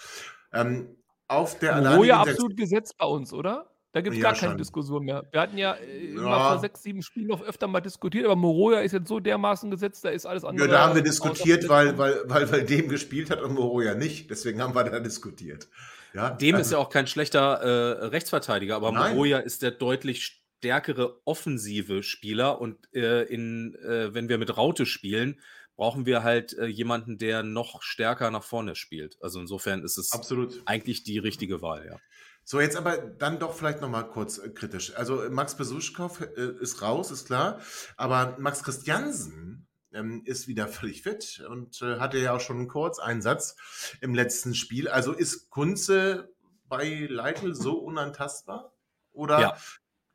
[0.53, 3.72] Ähm, auf der Roja absolut gesetzt bei uns, oder?
[3.93, 4.59] Da gibt es Ja, gar keine schon.
[4.59, 5.27] Diskussion mehr.
[5.31, 6.49] Wir hatten ja äh, immer Ja.
[6.53, 10.05] vor sechs, sieben Spielen noch öfter mal diskutiert, aber Moroja ist jetzt so dermaßen gesetzt,
[10.05, 10.69] da ist alles Ja, andere.
[10.69, 14.31] da haben wir diskutiert, weil, weil, weil, weil dem gespielt hat und Moro ja nicht.
[14.31, 15.69] Deswegen haben wir da diskutiert.
[16.15, 19.13] Ja, Dem ist also- ja auch kein schlechter äh, Rechtsverteidiger, aber Nein.
[19.15, 24.87] Moroja ist der deutlich stärkere offensive Spieler und äh, in, äh, wenn wir mit Raute
[24.87, 25.41] spielen,
[25.77, 29.17] brauchen wir halt äh, jemanden, der noch stärker nach vorne spielt.
[29.23, 30.63] Also insofern ist es Absolut.
[30.67, 31.97] eigentlich die richtige Wahl, ja.
[32.45, 34.95] So, jetzt aber dann doch vielleicht nochmal kurz äh, kritisch.
[34.97, 37.61] Also äh, Max Besuschkow äh, ist raus, ist klar.
[37.97, 42.69] Aber Max Christiansen ähm, ist wieder völlig fit und äh, hatte ja auch schon einen
[42.69, 43.57] Kurzeinsatz
[44.01, 44.89] im letzten Spiel.
[44.89, 46.35] Also ist Kunze
[46.69, 48.75] bei Leitl so unantastbar?
[49.13, 49.41] Oder?
[49.41, 49.57] Ja.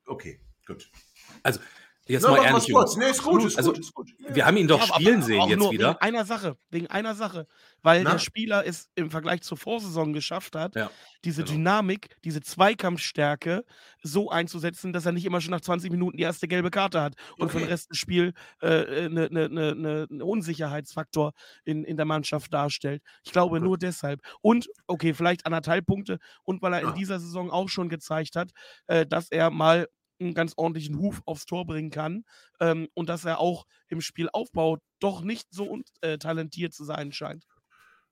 [0.05, 0.91] Okay, gut.
[1.43, 1.59] Also
[2.07, 2.95] jetzt Na, mal ehrlich, kurz.
[2.97, 4.09] Nee, ist gut, ist also, gut, ist gut.
[4.17, 5.89] Wir haben ihn doch Ja, aber spielen sehen auch jetzt nur wieder.
[5.89, 7.47] Wegen einer Sache, wegen einer Sache.
[7.81, 8.11] Weil Na?
[8.13, 10.89] der Spieler es im Vergleich zur Vorsaison geschafft hat, Ja,
[11.23, 11.55] diese genau.
[11.55, 13.63] Dynamik, diese Zweikampfstärke
[14.03, 17.15] so einzusetzen, dass er nicht immer schon nach 20 Minuten die erste gelbe Karte hat
[17.37, 17.71] und für den Okay.
[17.71, 21.33] Rest des Spiels äh, eine ne, ne, ne, ne Unsicherheitsfaktor
[21.65, 23.01] in, in der Mannschaft darstellt.
[23.23, 23.63] Ich glaube Gut.
[23.63, 24.21] nur deshalb.
[24.41, 26.89] Und, okay, vielleicht anderthalb Punkte und weil er Ja.
[26.89, 28.51] in dieser Saison auch schon gezeigt hat,
[28.87, 29.87] äh, dass er mal
[30.19, 32.23] einen ganz ordentlichen Huf aufs Tor bringen kann
[32.60, 37.45] ähm, und dass er auch im Spielaufbau doch nicht so äh, talentiert zu sein scheint.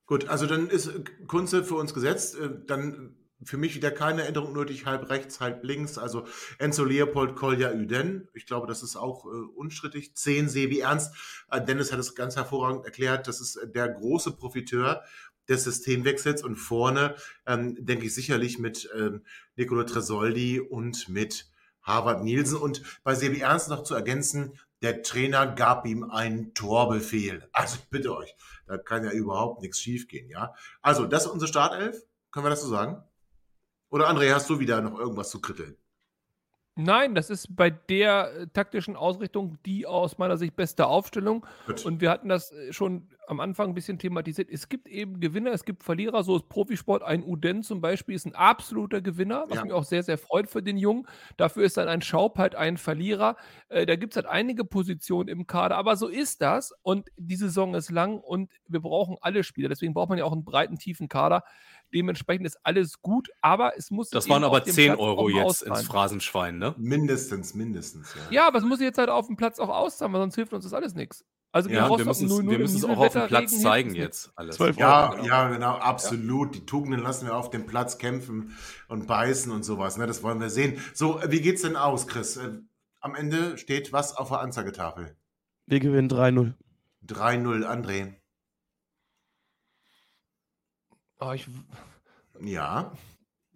[0.06, 2.38] Gut, also dann ist äh, Kunze für uns gesetzt.
[2.40, 5.98] Äh, Dann für mich wieder keine Änderung nötig, halb rechts, halb links.
[5.98, 6.26] Also
[6.58, 8.30] Enzo Leopold, Kolja Üden.
[8.34, 10.16] Ich glaube, das ist auch äh, unstrittig.
[10.16, 11.14] Zehn Sebi Ernst.
[11.52, 13.28] Äh, Dennis hat es ganz hervorragend erklärt.
[13.28, 15.04] Das ist äh, der große Profiteur
[15.48, 17.16] des Systemwechsels und vorne
[17.46, 19.24] ähm, denke ich sicherlich mit ähm,
[19.56, 21.52] Nicolo Tresoldi und mit
[21.86, 27.48] Harvard Nielsen und bei Sebi Ernst noch zu ergänzen, der Trainer gab ihm einen Torbefehl.
[27.54, 28.36] Also bitte euch,
[28.68, 30.54] da kann ja überhaupt nichts schiefgehen, ja.
[30.82, 32.04] Also, das ist unsere Startelf.
[32.32, 33.02] Können wir das so sagen?
[33.90, 35.78] Oder André, hast du wieder noch irgendwas zu kritteln?
[36.78, 41.46] Nein, das ist bei der äh, taktischen Ausrichtung die aus meiner Sicht beste Aufstellung.
[41.68, 41.86] Gut.
[41.86, 44.50] Und wir hatten das äh, schon am Anfang ein bisschen thematisiert.
[44.52, 47.02] Es gibt eben Gewinner, es gibt Verlierer, so ist Profisport.
[47.02, 49.64] Ein Uden zum Beispiel ist ein absoluter Gewinner, was Ja.
[49.64, 51.08] mich auch sehr, sehr freut für den Jungen.
[51.38, 53.38] Dafür ist dann ein Schaub halt ein Verlierer.
[53.70, 56.74] Äh, da gibt es halt einige Positionen im Kader, aber so ist das.
[56.84, 59.70] Und die Saison ist lang und wir brauchen alle Spieler.
[59.70, 61.44] Deswegen braucht man ja auch einen breiten, tiefen Kader.
[61.94, 64.10] Dementsprechend ist alles gut, aber es muss.
[64.10, 65.74] Das waren aber dem 10 Platz Euro jetzt auszahlen.
[65.80, 66.76] ins Phrasenschwein, ne?
[66.78, 68.22] Mindestens, mindestens, ja.
[68.32, 70.64] Ja, aber es muss jetzt halt auf dem Platz auch auszahlen, weil sonst hilft uns
[70.66, 71.24] das alles nichts.
[71.52, 74.30] Also Ja, wir müssen es 0-0 wir müssen es auch auf dem Platz zeigen jetzt
[74.36, 74.58] alles.
[74.58, 74.72] Ja,
[75.12, 75.24] Genau.
[75.26, 76.54] ja, genau, absolut.
[76.54, 78.58] Die Tugenden lassen wir auf dem Platz kämpfen
[78.90, 79.96] und beißen und sowas.
[79.98, 80.06] Ne?
[80.06, 80.82] Das wollen wir sehen.
[80.94, 82.36] So, wie geht's denn aus, Chris?
[82.36, 82.60] Äh,
[83.00, 85.16] Am Ende steht was auf der Anzeigetafel?
[85.68, 86.56] Wir gewinnen 3-0.
[87.08, 88.16] 3-0, André.
[91.26, 91.48] Oh, ich,
[92.42, 92.92] Ja.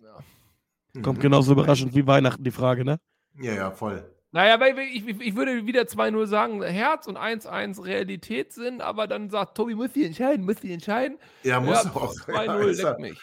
[0.02, 1.02] ja.
[1.04, 3.00] Kommt genauso überraschend wie Weihnachten die Frage, ne?
[3.40, 4.04] Ja, ja, voll.
[4.32, 9.08] Naja, weil ich, ich, ich würde wieder 2-0 sagen, Herz und 1-1 Realität sind, aber
[9.08, 11.18] dann sagt Tobi, muss die entscheiden, muss die entscheiden.
[11.44, 12.14] Ja, muss ja, auch.
[12.14, 13.20] 2-0 Ja, mich.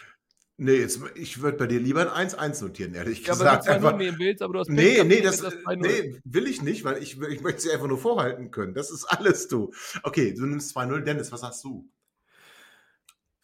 [0.59, 3.67] Nee, jetzt, ich würde bei dir lieber ein 1-1 notieren, ehrlich Ja, aber gesagt.
[3.67, 5.75] wenn du 2-0 Einfach, nehmen willst, aber du hast nee, Pech, nee, das, ist 2-0.
[5.75, 8.73] nee, will ich nicht, weil ich, ich möchte sie einfach nur vorhalten können.
[8.73, 9.71] Das ist alles du.
[10.03, 11.01] Okay, du nimmst 2-0.
[11.01, 11.87] Dennis, was hast du?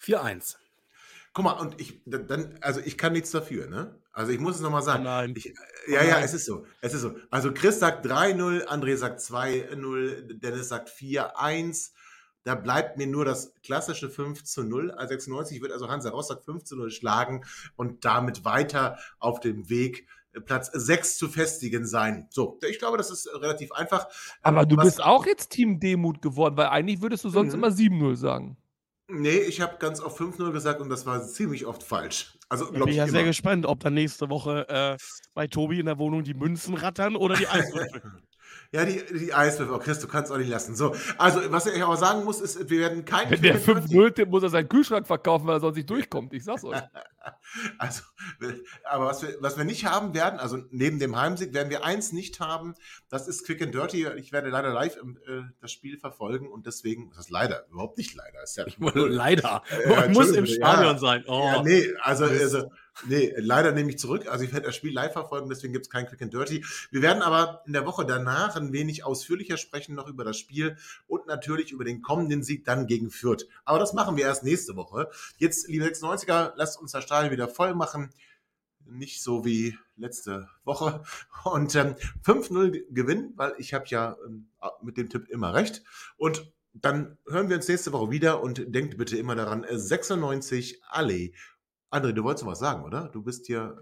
[0.01, 0.57] 4-1.
[1.33, 3.99] Guck mal, und ich, dann, also ich kann nichts dafür, ne?
[4.11, 5.03] Also ich muss es nochmal Oh sagen.
[5.03, 5.33] nein.
[5.35, 5.45] Ich,
[5.87, 6.23] ja, ja, nein.
[6.23, 6.65] es ist so.
[6.81, 7.15] Es ist so.
[7.31, 11.91] Also Chris sagt 3-0, André sagt 2-0, Dennis sagt 4-1.
[12.43, 14.91] Da bleibt mir nur das klassische 5 zu 0.
[14.91, 17.43] Also 96 wird also Hansa Rostock 5 zu 0 schlagen
[17.75, 22.27] und damit weiter auf dem Weg, äh, Platz 6 zu festigen sein.
[22.29, 24.07] So, ich glaube, das ist relativ einfach.
[24.43, 27.59] Aber du Was- bist auch jetzt Team Demut geworden, weil eigentlich würdest du sonst Mhm.
[27.59, 28.57] immer 7-0 sagen.
[29.09, 32.37] Nee, ich habe ganz oft 5-0 gesagt und das war ziemlich oft falsch.
[32.47, 34.97] Also, Da bin ich, ja sehr gespannt, ob dann nächste Woche äh,
[35.33, 38.01] bei Tobi in der Wohnung die Münzen rattern oder die Eiswürfel.
[38.71, 39.75] Ja, die, die Eiswürfel.
[39.75, 40.75] Oh, Chris, du kannst auch nicht lassen.
[40.75, 43.89] So, also, was ich aber sagen muss, ist, wir werden kein Wenn der Quick and
[43.89, 46.33] 5-0 tippt, muss er seinen Kühlschrank verkaufen, weil er sonst nicht durchkommt.
[46.33, 46.81] Ich sag's euch.
[47.77, 48.01] Also,
[48.83, 52.11] aber was wir, was wir nicht haben werden, also neben dem Heimsieg, werden wir eins
[52.11, 52.73] nicht haben,
[53.09, 54.07] das ist Quick and Dirty.
[54.17, 57.97] Ich werde leider live im, äh, das Spiel verfolgen und deswegen, das ist leider, überhaupt
[57.97, 59.63] nicht leider, ist ja Leider.
[59.69, 60.97] Äh, Man muss im Stadion ja.
[60.97, 61.23] sein.
[61.27, 61.43] Oh.
[61.45, 62.71] Ja, nee, also, also
[63.05, 64.27] nee, leider nehme ich zurück.
[64.27, 66.65] Also ich werde das Spiel live verfolgen, deswegen gibt es kein Quick and Dirty.
[66.91, 70.77] Wir werden aber in der Woche danach ein wenig ausführlicher sprechen noch über das Spiel
[71.07, 73.47] und natürlich über den kommenden Sieg dann gegen Fürth.
[73.65, 75.09] Aber das machen wir erst nächste Woche.
[75.37, 78.11] Jetzt, liebe 96er, lasst uns das Stadion wieder voll machen.
[78.85, 81.03] Nicht so wie letzte Woche.
[81.43, 81.95] Und ähm,
[82.25, 84.47] 5-0 Gewinn, weil ich habe ja ähm,
[84.81, 85.83] mit dem Tipp immer recht.
[86.17, 90.81] Und dann hören wir uns nächste Woche wieder und denkt bitte immer daran, äh, 96
[90.89, 91.33] Allee.
[91.93, 93.09] André, du wolltest was sagen, oder?
[93.09, 93.77] Du bist hier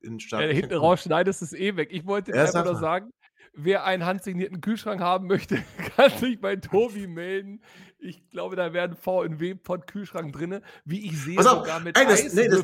[0.00, 1.88] in Ja, staatlichen hinten raus schneidest es eh weg.
[1.92, 3.10] Ich wollte Ja, einfach nur sagen,
[3.52, 5.56] wer einen handsignierten Kühlschrank haben möchte,
[5.96, 7.62] kann sich bei Tobi melden.
[7.98, 12.32] Ich glaube, da wäre ein VNW-Pod-Kühlschrank drin, wie ich sehe, auf, sogar mit ey, das-
[12.34, 12.60] nee, das-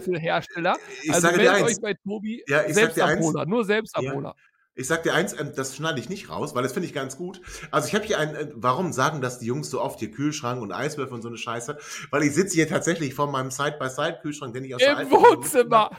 [1.09, 1.77] Also sage dir meldet eins.
[1.77, 2.75] euch bei Tobi, Ja, ich.
[2.75, 4.35] Selbstabholer, nur Selbstabholer.
[4.79, 7.17] Ich sag dir eins, ähm, das schneide ich nicht raus, weil das finde ich ganz
[7.17, 7.41] gut.
[7.73, 10.63] Also ich habe hier ein, äh, warum sagen das die Jungs so oft hier Kühlschrank
[10.63, 11.77] und Eiswürfel und so eine Scheiße?
[12.11, 15.91] Weil ich sitze hier tatsächlich vor meinem Side-by-Side-Kühlschrank, den ich aus der Im alten Wohnzimmer.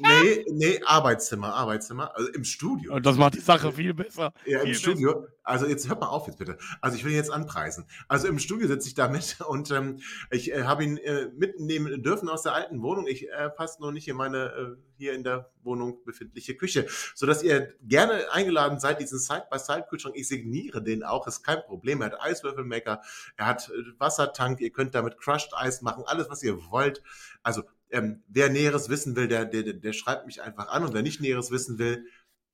[0.00, 2.94] Nee, nee, Arbeitszimmer, Arbeitszimmer, also im Studio.
[2.94, 4.34] Und das macht die Sache viel besser.
[4.44, 5.26] Ja, im Viel Studio.
[5.48, 6.58] Also jetzt hört mal auf jetzt bitte.
[6.82, 7.86] Also ich will ihn jetzt anpreisen.
[8.06, 12.28] Also im Studio sitze ich damit und ähm, ich äh, habe ihn äh, mitnehmen dürfen
[12.28, 13.06] aus der alten Wohnung.
[13.06, 17.24] Ich äh, passt noch nicht in meine äh, hier in der Wohnung befindliche Küche, so
[17.24, 20.16] dass ihr gerne eingeladen seid diesen Side-by-Side-Kühlschrank.
[20.16, 22.02] Ich signiere den auch, ist kein Problem.
[22.02, 23.00] Er hat Eiswürfelmaker,
[23.36, 24.60] er hat äh, Wassertank.
[24.60, 27.02] Ihr könnt damit Crushed Eis machen, alles was ihr wollt.
[27.42, 31.02] Also ähm, wer Näheres wissen will, der, der, der schreibt mich einfach an und wer
[31.02, 32.04] nicht Näheres wissen will,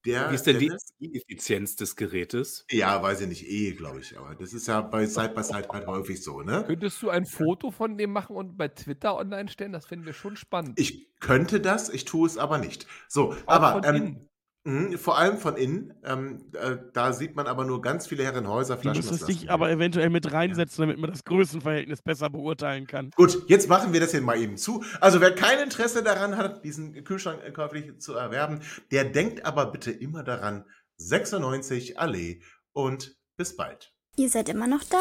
[0.04, 0.30] der.
[0.30, 2.64] Wie ist denn die der- Effizienz des Gerätes?
[2.70, 4.18] ja, weiß ich nicht, eh, glaube ich.
[4.18, 6.64] Aber das ist ja bei Side by Side halt häufig so, ne?
[6.66, 9.72] Könntest du ein Foto von dem machen und bei Twitter online stellen?
[9.72, 10.78] Das finden wir schon spannend.
[10.78, 12.86] Ich könnte das, ich tue es aber nicht.
[13.08, 14.28] So, Auch aber ähm,
[14.64, 14.90] innen.
[14.90, 18.76] mh, vor allem von innen, ähm, äh, da sieht man aber nur ganz viele Herrenhäuser
[18.76, 18.98] Du Flaschen.
[19.00, 23.10] müsstest das dich aber eventuell mit reinsetzen, damit man das Größenverhältnis besser beurteilen kann.
[23.16, 24.82] Gut, jetzt machen wir das hier mal eben zu.
[25.00, 28.60] Also wer kein Interesse daran hat, diesen Kühlschrank äh, käuflich zu erwerben,
[28.90, 30.64] der denkt aber bitte immer daran,
[30.96, 32.40] 96 Allee
[32.72, 33.92] und bis bald.
[34.16, 34.98] Ihr seid immer noch da?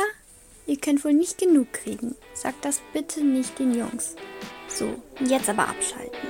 [0.65, 2.15] Ihr könnt wohl nicht genug kriegen.
[2.33, 4.15] Sagt das bitte nicht den Jungs.
[4.67, 6.29] So, jetzt aber abschalten.